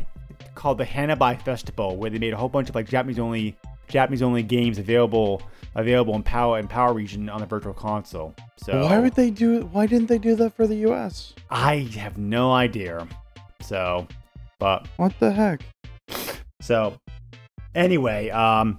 [0.54, 3.56] called the Hanabi Festival where they made a whole bunch of like Japanese only
[3.90, 5.42] Japanese only games available
[5.74, 8.34] available in PAL in PAL region on the virtual console.
[8.56, 9.64] So Why would they do it?
[9.68, 11.34] Why didn't they do that for the U.S.?
[11.50, 13.06] I have no idea.
[13.60, 14.06] So
[14.58, 15.62] but What the heck?
[16.60, 16.94] So,
[17.74, 18.78] anyway, um,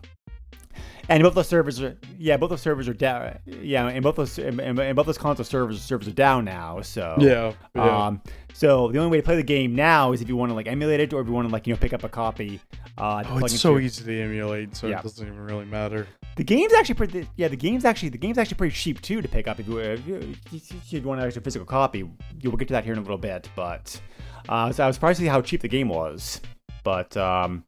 [1.11, 3.37] and both those servers are yeah, both those servers are down.
[3.45, 6.81] Yeah, and both those and, and both those console servers servers are down now.
[6.81, 7.53] So Yeah.
[7.75, 8.05] yeah.
[8.07, 8.21] Um,
[8.53, 10.67] so the only way to play the game now is if you want to like
[10.67, 12.59] emulate it, or if you want to like you know pick up a copy.
[12.97, 14.99] Uh, to oh, it's so your- easy to emulate, so Yeah.
[14.99, 16.07] it doesn't even really matter.
[16.35, 17.27] The game's actually pretty.
[17.35, 19.77] Yeah, the game's actually the game's actually pretty cheap too to pick up if you
[19.79, 21.99] if you, if you want an actual physical copy.
[22.39, 23.99] You will get to that here in a little bit, but
[24.49, 26.41] uh, so I was surprised to see how cheap the game was.
[26.83, 27.63] But um,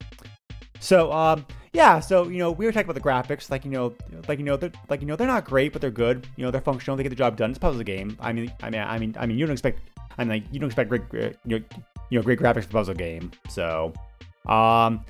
[0.79, 3.95] so um, yeah, so you know we were talking about the graphics, like you know,
[4.27, 6.27] like you know, they're, like you know, they're not great, but they're good.
[6.35, 6.95] You know, they're functional.
[6.95, 7.49] They get the job done.
[7.49, 8.15] It's a puzzle game.
[8.19, 9.79] I mean, I mean, I mean, I mean, you don't expect.
[10.17, 11.65] I mean, like, you don't expect great, great- you know,
[12.11, 13.31] you know, great graphics for a puzzle game.
[13.49, 13.91] So,
[14.45, 15.03] um,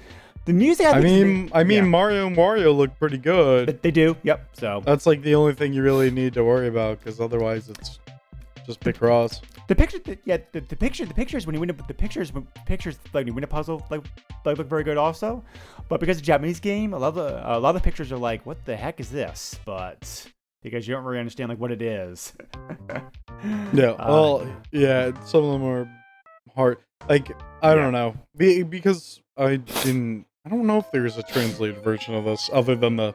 [0.46, 0.86] the music.
[0.86, 1.90] I, I mean, I mean, yeah.
[1.90, 3.68] Mario and Wario look pretty good.
[3.68, 4.16] They- they do.
[4.24, 4.50] Yep.
[4.54, 8.00] So That's like the only thing you really need to worry about, because otherwise it's
[8.66, 9.42] just Picross.
[9.68, 12.34] The picture, the, yeah, the, the picture, the pictures when you win a, the pictures,
[12.34, 14.04] when pictures like when you win a puzzle, like,
[14.46, 15.44] like look very good also.
[15.90, 18.18] But because a Japanese game, a lot of the, a lot of the pictures are
[18.18, 19.58] like, what the heck is this?
[19.66, 20.28] But
[20.64, 22.34] because you don't really understand like what it is.
[23.74, 23.90] Yeah.
[23.92, 25.12] Uh, Well, yeah.
[25.26, 25.90] Some of them are
[26.56, 26.78] hard.
[27.10, 27.30] Like
[27.62, 27.76] I Yeah.
[27.76, 30.26] don't know, because I didn't.
[30.46, 33.14] I don't know if there's a translated version of this other than the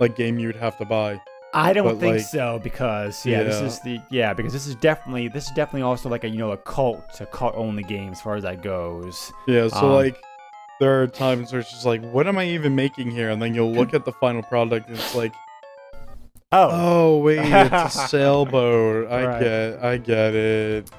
[0.00, 1.20] like game you'd have to buy.
[1.54, 4.74] I don't But, think like- so because yeah, this is the yeah because this is
[4.76, 8.10] definitely this is definitely also like a you know a cult a cult only game
[8.12, 9.32] as far as that goes.
[9.46, 9.68] Yeah.
[9.68, 10.16] So Um, like.
[10.80, 13.30] There are times where it's just like, what am I even making here?
[13.30, 15.32] And then you'll look at the final product and it's like,
[16.50, 19.08] Oh, oh wait, it's a sailboat.
[19.08, 19.40] I Right.
[19.40, 20.90] get, I get it.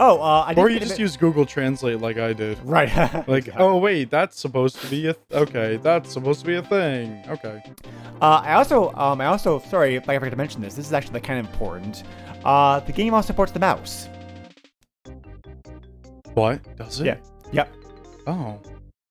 [0.00, 2.58] Oh, uh, I Or you just use Google Translate like I did.
[2.64, 2.88] right
[3.28, 5.76] Like, oh wait, that's supposed to be a th- okay.
[5.78, 7.22] That's supposed to be a thing.
[7.28, 7.62] Okay.
[8.20, 10.74] Uh, I also, um, I also, sorry if I forgot to mention this.
[10.74, 12.02] This is actually kind of important.
[12.44, 14.08] Uh, the game also supports the mouse.
[16.34, 17.06] What does it?
[17.06, 17.16] Yeah.
[17.52, 17.74] Yep.
[18.26, 18.60] Oh.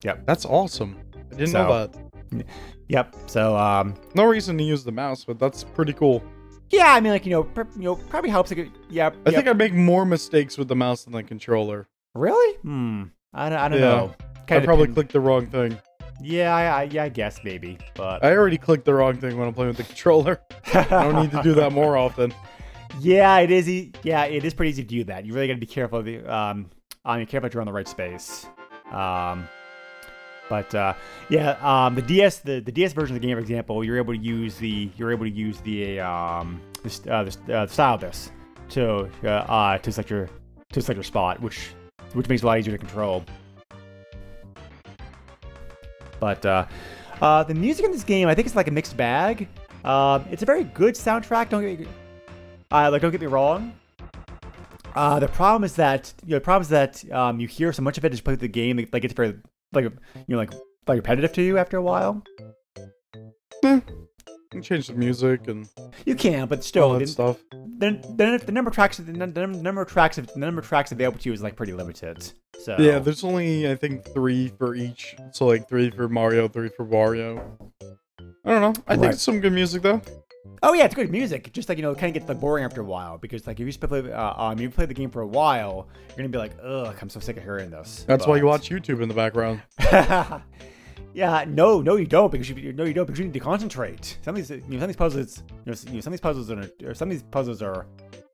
[0.04, 0.26] Yep.
[0.26, 0.98] That's awesome.
[1.16, 2.46] I didn't So- know that.
[2.90, 3.16] Yep.
[3.28, 6.22] So, um, No reason to use the mouse, but that's pretty cool.
[6.74, 8.52] Yeah, I mean, like you know, pr- you know, probably helps.
[8.52, 9.12] Like, yeah.
[9.26, 11.88] I think I make more mistakes with the mouse than the controller.
[12.16, 12.58] really.
[12.58, 13.04] Hmm.
[13.34, 13.86] I don't, I don't Yeah.
[13.90, 14.16] know.
[14.20, 15.78] I Kinda probably depend- clicked the wrong thing.
[16.22, 19.48] Yeah, I, I, yeah, I guess maybe, but I already clicked the wrong thing when
[19.48, 20.40] I'm playing with the controller.
[20.74, 22.34] I don't need to do that more often.
[23.00, 23.68] yeah, it is.
[23.68, 25.26] E- yeah, it is pretty easy to do that.
[25.26, 26.00] You really got to be careful.
[26.00, 26.70] Of the, um,
[27.06, 28.46] um, you're careful that you're on the right space.
[28.92, 29.48] Um,
[30.54, 30.94] but uh,
[31.30, 34.14] yeah, um, the DS, the, the DS version of the game, for example, you're able
[34.14, 38.32] to use the you're able to use the um, the, uh, the, uh, this
[38.70, 40.30] to uh, uh, to select your
[40.72, 41.72] to select your spot, which
[42.14, 43.24] which makes it a lot easier to control.
[46.20, 46.68] But uh,
[47.20, 49.48] uh, the music in this game, I think it's like a mixed bag.
[49.84, 51.50] Um, it's a very good soundtrack.
[51.50, 51.88] Don't get
[52.72, 53.74] Uh, like, don't get me wrong.
[54.96, 57.82] Uh, the problem is that you know, the problem is that um, you hear so
[57.82, 59.34] much of it as you play the game, like it's very
[59.74, 59.92] like you
[60.28, 60.52] know like
[60.88, 62.24] like repetitive to you after a while.
[63.64, 63.80] Hmm.
[63.88, 65.68] You can change the music and
[66.06, 67.40] You can, but all still, that the, stuff.
[67.52, 70.68] Then, the, the number of tracks the, num- the number of tracks the number of
[70.68, 72.32] tracks available to you is like pretty limited.
[72.64, 75.16] So Yeah, there's only I think three for each.
[75.32, 77.42] So like three for Mario, three for Wario.
[78.46, 78.84] I don't know.
[78.88, 80.02] I think it's some good music though.
[80.62, 81.52] Oh yeah, it's good music.
[81.54, 83.56] Just like you know, it kind of gets like boring after a while because like
[83.60, 86.30] if you just play uh, um you play the game for a while, you're gonna
[86.30, 88.04] be like, ugh, I'm so sick of hearing this.
[88.08, 89.62] That's why you watch YouTube in the background.
[91.14, 94.18] yeah, no, no, you don't because you no, you don't because you need to concentrate.
[94.24, 96.12] Some of these, you know, some of these puzzles, you know, s- you know some
[96.14, 97.86] of these puzzles are, or some of these puzzles are,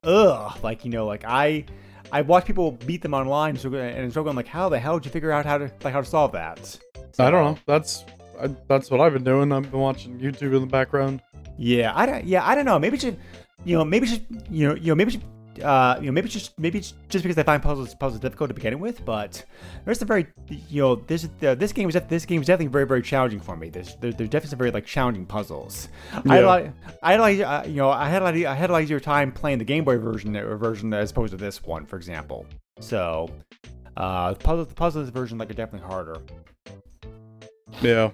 [0.04, 1.64] ugh, like you know, like I,
[2.10, 5.06] I watch people beat them online, so and so I'm like, how the hell did
[5.06, 6.78] you figure out how to like how to solve that?
[7.18, 7.58] I don't know.
[7.66, 8.04] That's
[8.40, 9.52] I, that's what I've been doing.
[9.52, 11.20] I've been watching YouTube in the background.
[11.60, 12.24] Yeah, I don't.
[12.24, 12.78] Yeah, I don't know.
[12.78, 13.18] Maybe it should,
[13.66, 16.32] you know, maybe should, you know, you know, maybe should, uh, you know, maybe it's
[16.32, 19.04] just maybe just because I find puzzles puzzles difficult to begin with.
[19.04, 19.44] But
[19.84, 22.86] there's a very, you know, this uh, this game is this game is definitely very
[22.86, 23.68] very challenging for me.
[23.68, 25.90] There's there, there's definitely some very like challenging puzzles.
[26.26, 26.62] I had a lot,
[27.02, 28.82] I had a lot, uh, you know, I had a lot, I had a lot
[28.82, 31.96] easier time playing the Game Boy version or version as opposed to this one, for
[31.96, 32.46] example.
[32.80, 33.28] So,
[33.98, 36.22] uh, the puzzle the puzzles version like are definitely harder.
[37.82, 38.12] Yeah.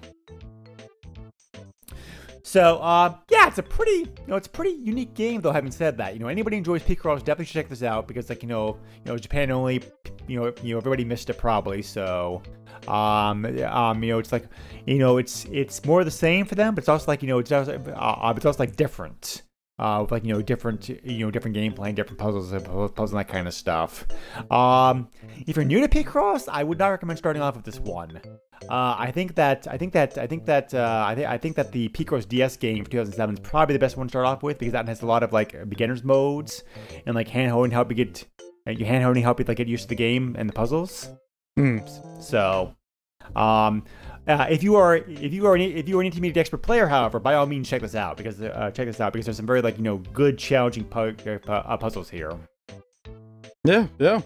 [2.47, 5.41] So, uh, yeah, it's a pretty, you know, it's a pretty unique game.
[5.41, 8.29] Though, having said that, you know, anybody enjoys Picross definitely should check this out because,
[8.29, 9.83] like, you know, you know, Japan only,
[10.29, 11.81] you know, you know, everybody missed it probably.
[11.81, 12.41] So,
[12.87, 14.45] um, um, you know, it's like,
[14.85, 17.39] you know, it's it's more the same for them, but it's also like, you know,
[17.39, 19.41] it's also, uh, it's also like different.
[19.79, 23.19] Uh, with like you know different you know different gameplay, different puzzles, and puzzles and
[23.19, 24.07] that kind of stuff.
[24.49, 25.09] Um,
[25.45, 28.19] if you're new to Picross, I would not recommend starting off with this one.
[28.63, 31.55] Uh, I think that I think that I think that uh, I think I think
[31.57, 34.41] that the Picross DS game for 2007 is probably the best one to start off
[34.41, 36.63] with because that has a lot of like beginners modes
[37.05, 38.25] and like hand holding help you get
[38.67, 41.09] uh, you hand holding help you like get used to the game and the puzzles.
[41.55, 41.79] Hmm.
[42.19, 42.75] So,
[43.35, 43.83] um,
[44.27, 46.87] uh, if you are if you are an, if you are an intermediate expert player,
[46.87, 49.45] however, by all means check this out because uh, check this out because there's some
[49.45, 52.33] very like you know good challenging pu- uh, uh, puzzles here.
[53.63, 53.87] Yeah.
[53.99, 54.21] Yeah.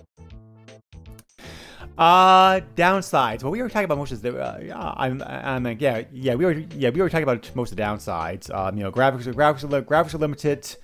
[1.98, 3.44] Uh, downsides.
[3.44, 4.40] Well, we were talking about most of the.
[4.40, 7.72] Uh, yeah, I'm, I'm like, yeah, yeah, we were, yeah, we were talking about most
[7.72, 8.54] of the downsides.
[8.54, 10.76] Um, you know, graphics, graphics, are, graphics are limited.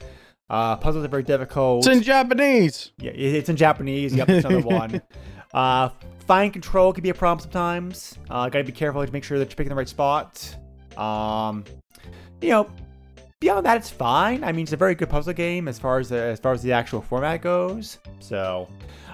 [0.50, 1.88] Uh, puzzles are very difficult.
[1.88, 2.92] It's in Japanese.
[3.00, 4.14] yeah, it's in Japanese.
[4.14, 5.02] Yep, that's another one.
[5.54, 5.90] Uh,
[6.28, 8.18] fine control can be a problem sometimes.
[8.30, 10.56] Uh, gotta be careful to make sure that you're picking the right spot.
[10.98, 11.63] Um,
[12.42, 12.70] you know,
[13.40, 14.44] beyond that, it's fine.
[14.44, 16.62] I mean, it's a very good puzzle game as far as the, as far as
[16.62, 18.00] the actual format goes.
[18.20, 18.68] So,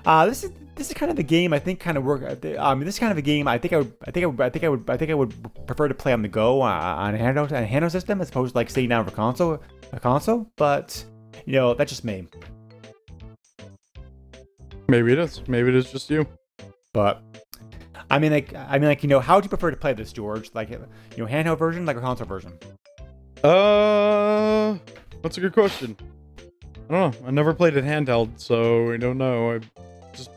[0.05, 2.23] uh, this is this is kind of the game I think kind of work.
[2.23, 4.27] I mean, this is kind of a game I think I would I think I
[4.27, 6.61] would I think I would I think I would prefer to play on the go
[6.61, 9.61] uh, on a handheld a handheld system as opposed to like sitting down for console
[9.91, 10.51] a console.
[10.55, 11.03] But
[11.45, 12.27] you know, that's just me.
[14.87, 15.41] Maybe it is.
[15.47, 16.27] Maybe it is just you.
[16.93, 17.21] But
[18.09, 20.13] I mean, like I mean, like you know, how would you prefer to play this,
[20.13, 20.51] George?
[20.53, 20.77] Like you
[21.17, 22.53] know, handheld version, like a console version?
[23.43, 24.77] Uh,
[25.21, 25.97] that's a good question.
[26.89, 27.27] I don't know.
[27.27, 29.53] I never played it handheld, so I don't know.
[29.53, 29.59] I
[30.13, 30.29] just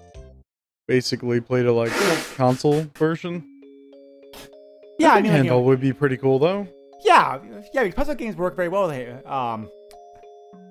[0.88, 1.92] basically played it like
[2.36, 3.44] console version.
[4.98, 6.66] Yeah, I I mean, think like, you know- handheld would be pretty cool though.
[7.04, 7.38] yeah,
[7.74, 7.82] yeah.
[7.84, 8.90] because Puzzle games work very well.
[9.26, 9.68] Um,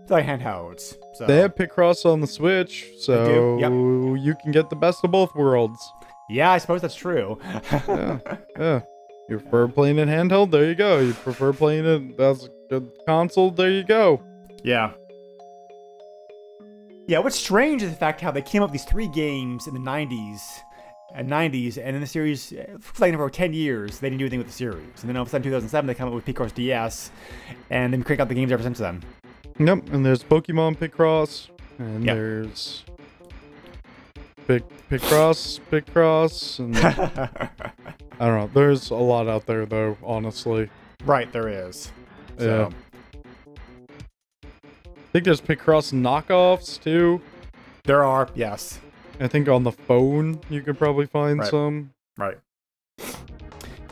[0.09, 0.95] like handhelds.
[1.13, 5.11] So They have Picross on the Switch, so do, you can get the best of
[5.11, 5.79] both worlds.
[6.29, 7.39] yeah, I suppose that's true.
[7.43, 8.19] Yeah,
[8.59, 8.81] yeah.
[9.29, 10.51] You prefer playing it handheld?
[10.51, 10.99] There you go.
[10.99, 13.49] You prefer playing it as a console?
[13.49, 14.21] There you go.
[14.63, 14.91] Yeah.
[17.07, 19.73] Yeah, what's strange is the fact how they came up with these three games in
[19.73, 20.39] the 90s
[21.13, 22.65] and 90s, and in the series, uh,
[22.99, 25.01] like for 10 years, they didn't do anything with the series.
[25.01, 27.09] And then all of a sudden, 2007, they come up with Picross DS,
[27.69, 29.01] and then crank out the games ever since then.
[29.57, 31.47] Yep, and there's Pokemon Picross,
[31.79, 32.15] and Yep.
[32.15, 32.83] there's
[34.47, 36.75] Pic Picross, Picross, and
[38.19, 38.49] I don't know.
[38.53, 40.69] There's a lot out there though, honestly.
[41.05, 41.91] right, there is.
[42.39, 42.69] Yeah.
[44.43, 44.47] I
[45.13, 47.21] think there's Picross knockoffs too.
[47.85, 48.79] There are, yes.
[49.21, 51.49] I think on the phone you could probably find Right.
[51.49, 51.91] some.
[52.17, 52.37] Right.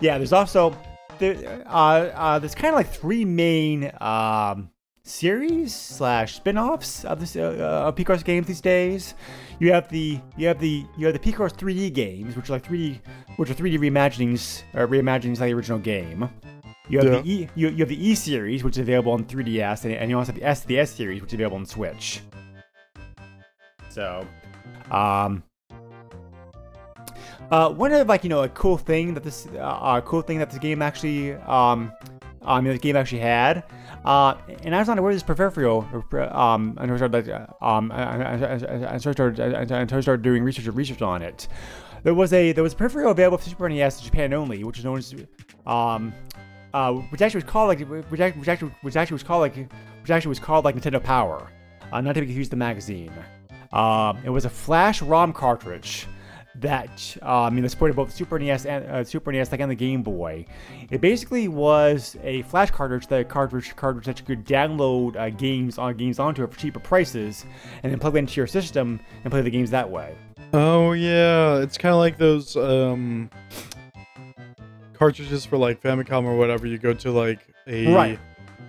[0.01, 0.75] Yeah, there's also
[1.19, 4.69] there, uh, uh, there's kind of like three main um,
[5.05, 9.15] series slash spin-offs of this uh, uh, of Picross games these days.
[9.59, 12.65] You have the you have the you have the Picross 3D games, which are like
[12.65, 12.99] 3D
[13.35, 16.29] which are 3D reimaginings uh, reimaginings of the original game.
[16.89, 17.21] You have Yeah.
[17.21, 20.09] the E you, you have the E series, which is available on 3DS, and, and
[20.09, 22.21] you also have the S the S series, which is available on Switch.
[23.89, 24.25] So,
[24.89, 25.43] um,
[27.51, 30.49] uh, one of like you know a cool thing that this uh, cool thing that
[30.49, 31.91] this game actually um
[32.45, 33.63] um, the game actually had.
[34.05, 35.87] Uh, and I was not aware of this peripheral.
[36.31, 41.47] Um, until I started, um, I started, until I started doing research research on it.
[42.03, 44.77] There was a there was a peripheral available for Super NES in Japan only, which
[44.77, 45.15] is known as
[45.65, 46.13] um,
[46.73, 47.79] uh, which actually was called like
[48.09, 51.01] which actually, which actually which actually was called like which actually was called like Nintendo
[51.01, 51.49] Power,
[51.93, 53.13] uh, not to be confused with the magazine.
[53.71, 56.07] Um, it was a flash ROM cartridge
[56.61, 59.69] that uh, I mean, that supported both Super NES and uh, Super NES, like on
[59.69, 60.45] the Game Boy.
[60.91, 65.77] It basically was a flash cartridge, that cartridge cartridge that you could download uh, games
[65.77, 67.45] on games onto it for cheaper prices,
[67.81, 70.15] and then plug it into your system and play the games that way.
[70.53, 73.29] Oh yeah, it's kind of like those um
[74.93, 76.67] cartridges for like Famicom or whatever.
[76.67, 78.19] You go to like a Right.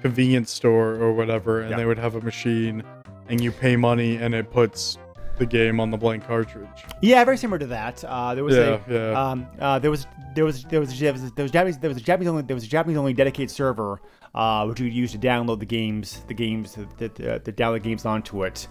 [0.02, 1.76] convenience store or whatever, and Yeah.
[1.76, 2.82] they would have a machine,
[3.28, 4.98] and you pay money, and it puts
[5.36, 6.68] the game on the blank cartridge.
[7.02, 8.04] Yeah, very similar to that.
[8.04, 9.30] Uh, there was Yeah, a yeah.
[9.30, 11.98] um, uh, there was there was there was there was, there was Japanese there was
[11.98, 14.00] a Japanese only there was a Japanese only dedicated server
[14.34, 17.82] uh, which you could use to download the games the games that the, the download
[17.82, 18.68] games onto it.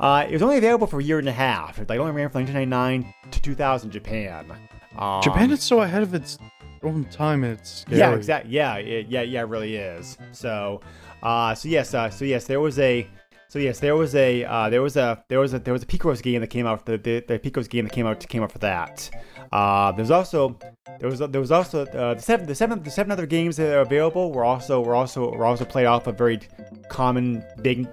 [0.00, 1.78] Uh, it was only available for a year and a half.
[1.78, 4.52] It like, only ran from 1999 to 2000 Japan.
[4.98, 6.36] Um, Japan is so ahead of its
[6.82, 7.44] own time.
[7.44, 7.98] It's scary.
[8.00, 8.50] yeah, exactly.
[8.52, 10.18] Yeah, it, yeah, yeah, it really is.
[10.32, 10.80] So,
[11.22, 13.06] uh, so yes, uh, so yes, there was a,
[13.54, 15.86] so yes, there was a, uh, there was a, there was a, there was a
[15.86, 16.86] Picross game that came out.
[16.86, 19.08] The the, the Picross game that came out came out for that.
[19.52, 20.58] Uh, there's also,
[20.98, 23.72] there was there was also uh, the seven the seven the seven other games that
[23.72, 26.40] are available were also were also were also played off of very
[26.88, 27.86] common big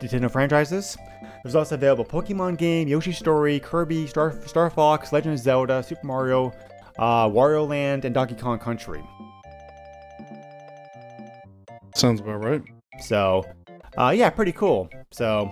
[0.00, 0.96] Nintendo franchises.
[1.42, 6.06] There's also available Pokemon game, Yoshi Story, Kirby, Star Star Fox, Legend of Zelda, Super
[6.06, 6.52] Mario,
[6.96, 9.02] uh, Wario Land, and Donkey Kong Country.
[11.96, 12.62] Sounds about right.
[13.00, 13.44] So,
[13.98, 14.88] uh, yeah, pretty cool.
[15.10, 15.50] So,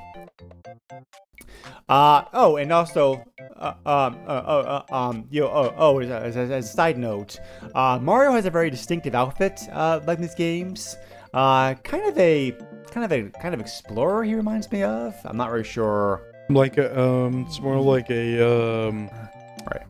[1.88, 3.22] uh, oh, and also,
[3.56, 6.64] uh, um, uh, uh, uh, um, you know, oh, oh, as a, as a, as
[6.64, 7.38] a side note,
[7.74, 10.96] uh, Mario has a very distinctive outfit, uh, like these games.
[11.34, 12.52] Uh, kind of a,
[12.90, 14.24] kind of a, kind of explorer.
[14.24, 15.14] He reminds me of.
[15.24, 16.22] I'm not really sure.
[16.48, 19.10] Like a um, it's more like a um,
[19.70, 19.82] Right.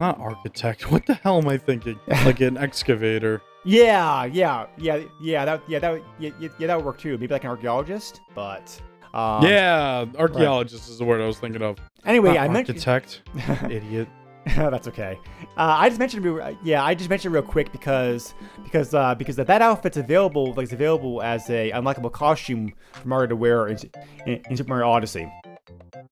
[0.00, 0.90] not architect.
[0.92, 1.98] What the hell am I thinking?
[2.08, 3.40] like an excavator.
[3.64, 5.44] Yeah, yeah, yeah, yeah.
[5.44, 7.16] That, yeah, that, would- yeah, yeah, that would work too.
[7.18, 8.80] Maybe like an archaeologist, but.
[9.14, 11.78] Um, yeah, archaeologist is the word I was thinking of.
[12.04, 12.86] Anyway, Not I mentioned.
[12.86, 13.22] architect.
[13.70, 14.08] Idiot.
[14.56, 15.18] That's okay.
[15.56, 19.46] Uh, I just mentioned, yeah, I just mentioned real quick because because uh, because that,
[19.46, 23.78] that outfit's available, like it's available as a unlockable costume for Mario to wear in,
[24.26, 25.32] in, in Super Mario Odyssey.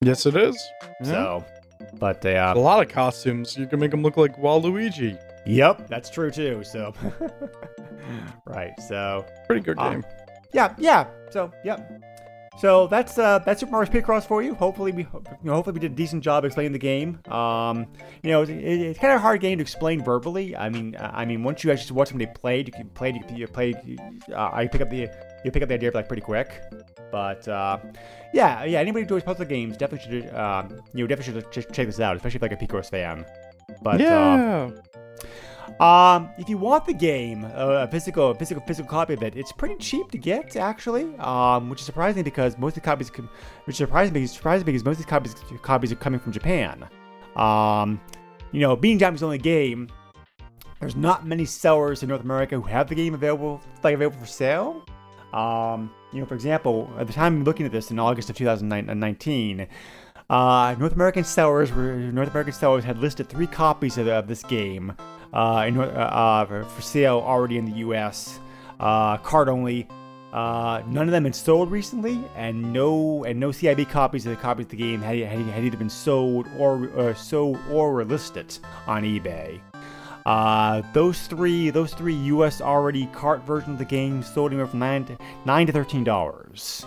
[0.01, 0.57] Yes, it is.
[1.03, 1.07] Yeah.
[1.07, 1.45] So,
[1.99, 3.55] but a uh, lot of costumes.
[3.59, 5.19] You can make them look like Waluigi.
[5.47, 6.63] Yep, that's true too.
[6.65, 6.93] So,
[8.47, 8.79] right.
[8.81, 9.91] So, Pretty good Ah.
[9.91, 10.05] game.
[10.53, 11.07] yeah, yeah.
[11.31, 12.03] So, yep.
[12.59, 14.55] So that's uh, that's Super Mario Picross for you.
[14.55, 17.19] Hopefully we, you know, hopefully we did a decent job explaining the game.
[17.33, 17.87] Um,
[18.23, 20.55] you know, it, it's kind of a hard game to explain verbally.
[20.55, 23.21] I mean, uh, I mean, once you actually watch somebody play, you can play, you,
[23.25, 23.73] can- you play,
[24.35, 25.09] uh, I pick up the,
[25.47, 26.63] you pick up the idea like pretty quick.
[27.11, 27.79] But uh,
[28.35, 31.87] yeah, yeah, anybody who enjoys puzzle games definitely should, uh, you know, definitely should check
[31.87, 33.25] this out, especially if like a Picross fan.
[33.83, 34.71] But uh,
[35.81, 36.15] yeah.
[36.15, 39.53] um, if you want the game, uh, a physical, physical, physical copy of it, it's
[39.53, 41.15] pretty cheap to get actually.
[41.17, 43.11] Um, which is surprising because most of the copies,
[43.65, 46.89] which surprising me, surprising because most of these copies, copies are coming from Japan.
[47.37, 48.01] Um,
[48.53, 49.89] you know, being Japanese only game,
[50.81, 54.27] there's not many sellers in North America who have the game available, like available for
[54.27, 54.85] sale.
[55.33, 58.37] Um, you know, for example, at the time I'm looking at this in August of
[58.37, 59.67] 2019,
[60.33, 64.43] uh, North American sellers were North American sellers had listed three copies of, of this
[64.43, 64.95] game
[65.35, 68.41] uh, in, uh, uh, for- sale already in the U.S.
[68.81, 69.87] Uh, card only.
[70.33, 74.41] Uh, none of them had sold recently, and no and no CIB copies of the
[74.41, 78.05] copies of the game had, had, had either been sold or uh, sold or were
[78.07, 79.61] listed on eBay.
[80.95, 82.63] Those three, those three U.S.
[82.63, 86.87] already cart versions of the game sold anywhere from nine to nine to thirteen dollars,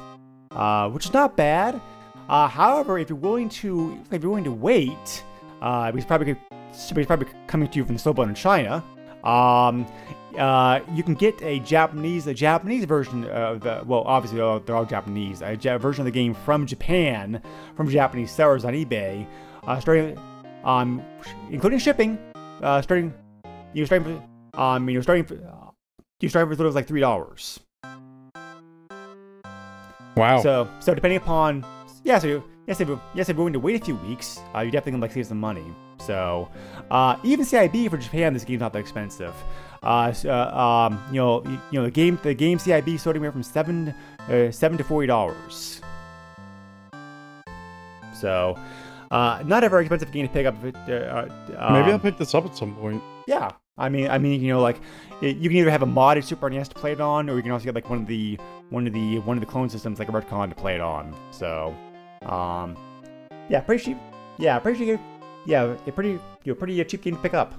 [0.92, 1.80] which is not bad.
[2.28, 5.24] Uh, however, if you're willing to, if you're willing to wait,
[5.62, 6.36] uh, because probably
[6.72, 8.84] it's probably coming to you from the Slowbone in China.
[9.24, 9.86] Um,
[10.38, 13.84] uh, you can get a Japanese, a Japanese version of the.
[13.86, 15.42] Well, obviously they're all, they're all Japanese.
[15.42, 17.42] A ja- version of the game from Japan,
[17.76, 19.26] from Japanese sellers on eBay,
[19.66, 20.18] uh, starting,
[20.64, 21.02] um,
[21.52, 22.20] including shipping,
[22.62, 23.14] uh, starting,
[23.74, 24.22] you know, starting,
[24.56, 25.70] um, you know, starting, uh,
[26.20, 27.60] you starting for as little as like three dollars.
[30.18, 30.42] Wow.
[30.42, 31.66] So, so depending upon,
[32.06, 34.60] yeah, so yes, if you're, yes, if you're willing to wait a few weeks, uh,
[34.62, 35.66] you definitely can like save some money.
[36.00, 36.50] So,
[36.92, 39.34] uh, even CIB for Japan, this game's not that expensive.
[39.82, 40.30] Uh, uh,
[40.90, 43.94] um, you know, you, you know, the game, the game CIB starting anywhere from seven,
[44.30, 45.82] uh, seven to forty dollars.
[48.14, 48.58] So,
[49.12, 50.56] uh, not a very expensive game to pick up.
[50.64, 51.26] Uh, uh,
[51.72, 53.02] Maybe I'll um, pick this up at some point.
[53.28, 54.80] yeah, I mean, I mean, you know, like
[55.22, 57.42] y- you can either have a modded Super NES to play it on, or you
[57.44, 58.38] can also get like one of the
[58.70, 61.14] one of the one of the clone systems like a RetroN to play it on.
[61.32, 61.76] So,
[62.26, 62.78] um,
[63.50, 63.98] yeah, pretty cheap.
[64.38, 65.00] Yeah, pretty cheap.
[65.46, 67.54] Yeah, a pretty, you know, pretty uh, cheap game to pick up.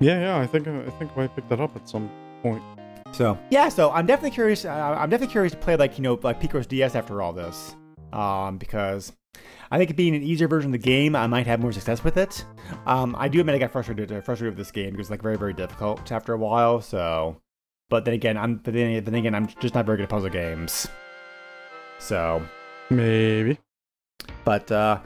[0.00, 0.38] Yeah, yeah.
[0.38, 2.10] I think I think I picked that up at some
[2.42, 2.62] point.
[3.12, 4.64] So yeah, so I'm definitely curious.
[4.64, 7.74] Uh, I'm definitely curious to play like you know like Picross DS after all this,
[8.12, 9.12] um, because
[9.70, 12.04] I think it being an easier version of the game, I might have more success
[12.04, 12.44] with it.
[12.86, 15.22] Um, I do admit I got frustrated uh, frustrated with this game because it's like
[15.22, 16.80] very very difficult after a while.
[16.80, 17.40] So,
[17.88, 20.30] but then again, I'm but then, then again I'm just not very good at puzzle
[20.30, 20.86] games.
[21.98, 22.42] So,
[22.90, 23.58] Maybe.
[24.44, 25.00] but uh,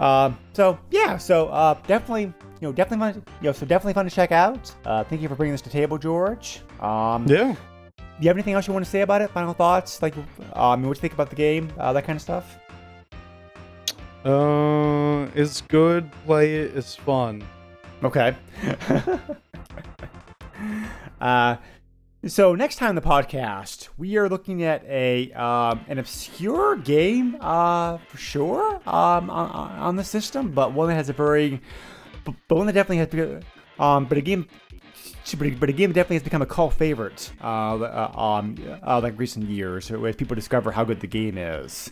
[0.00, 2.32] uh, so yeah, so uh, definitely.
[2.58, 3.22] You know, definitely fun.
[3.42, 4.74] You know, so definitely fun to check out.
[4.86, 6.62] Uh, thank you for bringing this to table, George.
[6.80, 7.52] Um, Yeah.
[7.52, 9.28] do you have anything else you want to say about it?
[9.30, 10.00] Final thoughts?
[10.00, 10.14] Like,
[10.54, 11.70] um, what you think about the game?
[11.78, 12.56] Uh, that kind of stuff?
[14.24, 16.10] Uh, it's good.
[16.24, 16.74] Play it.
[16.74, 17.44] It's fun.
[18.02, 18.34] Okay.
[21.20, 21.56] uh,
[22.28, 27.98] so next time the podcast, we are looking at a um, an obscure game, uh,
[27.98, 31.60] for sure, um, on, on the system, but one that has a very,
[32.24, 33.44] but one that definitely has,
[33.78, 34.48] um, but a game.
[35.38, 38.56] But a, but a game definitely has become a cult favorite, uh, uh, um,
[38.86, 41.90] uh, like recent years, as people discover how good the game is.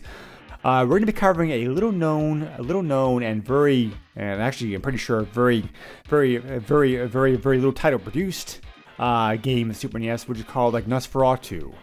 [0.63, 4.41] Uh, we're going to be covering a little known, a little known, and very, and
[4.41, 5.65] actually, I'm pretty sure, very,
[6.07, 8.61] very, very, very, very little title produced
[8.99, 11.73] uh, game in Super NES, which is called like Nosferatu,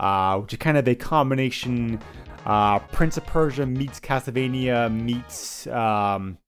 [0.00, 2.00] uh, which is kind of a combination
[2.44, 6.38] uh, Prince of Persia meets Castlevania meets um,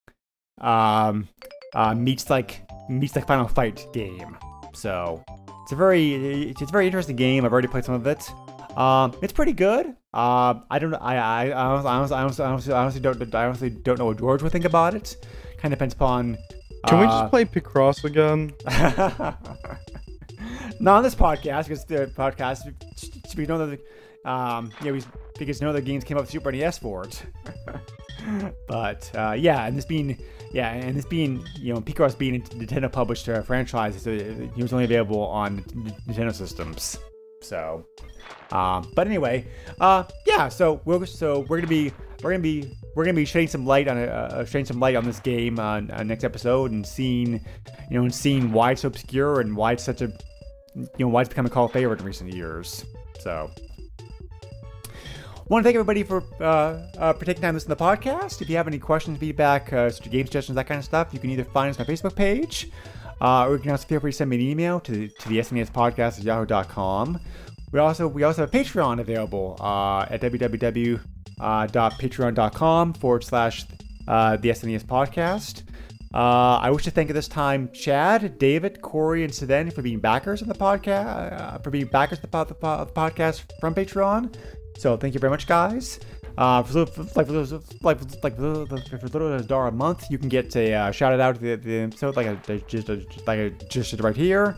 [0.60, 1.28] um,
[1.74, 4.36] uh, meets like meets like Final Fight game.
[4.74, 5.22] So
[5.62, 6.14] it's a very
[6.50, 7.44] it's, it's a very interesting game.
[7.44, 8.28] I've already played some of it.
[8.76, 9.86] Um, it's pretty good.
[10.12, 10.94] Um, I don't.
[10.94, 14.52] I I I honestly, honestly, honestly, honestly don't I honestly don't know what George would
[14.52, 15.16] think about it.
[15.58, 16.36] Kind of depends upon.
[16.88, 18.52] Can we uh, just play Picross again?
[20.80, 23.80] Not on this podcast because the podcast we know that
[24.28, 24.98] um yeah
[25.38, 27.22] because no other games came up with Super NES it.
[28.66, 30.18] but uh, yeah, and this being
[30.52, 34.56] yeah, and this being you know Picross being a Nintendo published uh, franchise, so it
[34.56, 35.62] was only available on
[36.08, 36.98] Nintendo systems.
[37.42, 37.84] So,
[38.52, 39.46] um, but anyway,
[39.80, 40.48] uh, yeah.
[40.48, 43.88] So we're so we're gonna be we're gonna be we're gonna be shedding some light
[43.88, 47.32] on uh, shedding some light on this game on, on next episode and seeing
[47.90, 50.12] you know and seeing why it's so obscure and why it's such a
[50.74, 52.84] you know why it's become a cult favorite in recent years.
[53.20, 53.50] So.
[55.48, 58.40] Want to thank everybody for uh, uh, for taking time to listen to the podcast.
[58.40, 61.28] If you have any questions, feedback, uh, game suggestions, that kind of stuff, you can
[61.28, 62.70] either find us on my Facebook page,
[63.20, 65.36] uh, or you can also feel free to send me an email to to the
[65.38, 67.20] SNES podcast at yahoo.com.
[67.72, 73.66] We also we also have Patreon available uh, at www.patreon.com forward slash
[74.08, 75.62] uh, the SNES podcast.
[76.14, 79.98] Uh, I wish to thank at this time Chad, David, Corey, and Seven for being
[79.98, 83.42] backers of the podcast, uh, for being backers of the, po- the, po- the podcast
[83.58, 84.32] from Patreon.
[84.78, 85.98] So thank you very much, guys.
[86.38, 87.32] Uh, for, for, like for
[88.22, 91.18] like for, for little as a dollar a month, you can get a uh, shout
[91.18, 94.56] out to the, episode like a just a, like a just right here,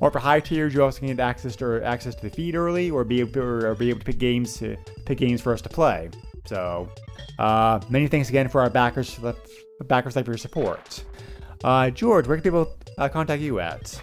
[0.00, 2.90] or for high tiers, you also can get access to access to the feed early,
[2.90, 5.68] or be able or be able to pick games to pick games for us to
[5.68, 6.08] play.
[6.46, 6.88] So,
[7.38, 9.18] uh, many thanks again for our backers,
[9.84, 11.04] backers like for your support.
[11.64, 14.00] Uh, George, where can people uh, contact you at?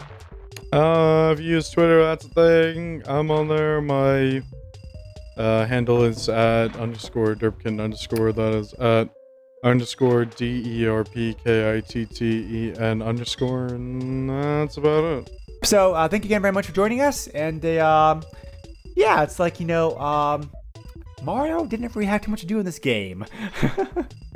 [0.73, 3.03] Uh, if you use Twitter, that's a thing.
[3.05, 3.81] I'm on there.
[3.81, 4.41] My
[5.37, 8.33] uh, handle is at underscore derpkitten underscore.
[8.33, 9.09] That is at
[9.63, 13.67] underscore D E R P K I T T E N underscore.
[13.67, 15.31] And that's about it.
[15.63, 17.27] So, uh, thank you again very much for joining us.
[17.27, 18.23] And uh, um,
[18.95, 20.51] yeah, it's like you know, um,
[21.25, 23.25] Mario didn't really have too much to do in this game.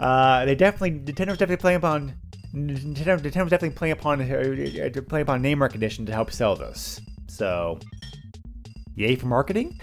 [0.00, 2.14] uh, they definitely Nintendo's definitely playing upon
[2.54, 7.00] Nintendo, Nintendo's definitely playing upon uh, playing upon name recognition to help sell this.
[7.28, 7.78] So,
[8.94, 9.78] yay for marketing.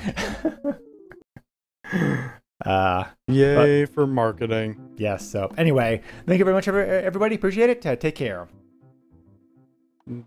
[2.66, 4.94] uh, Yay for marketing.
[4.98, 5.30] yes.
[5.30, 7.36] So anyway, thank you very much, everybody.
[7.36, 7.86] Appreciate it.
[7.86, 8.48] Uh, take care.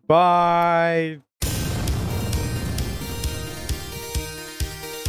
[0.06, 1.20] Bye.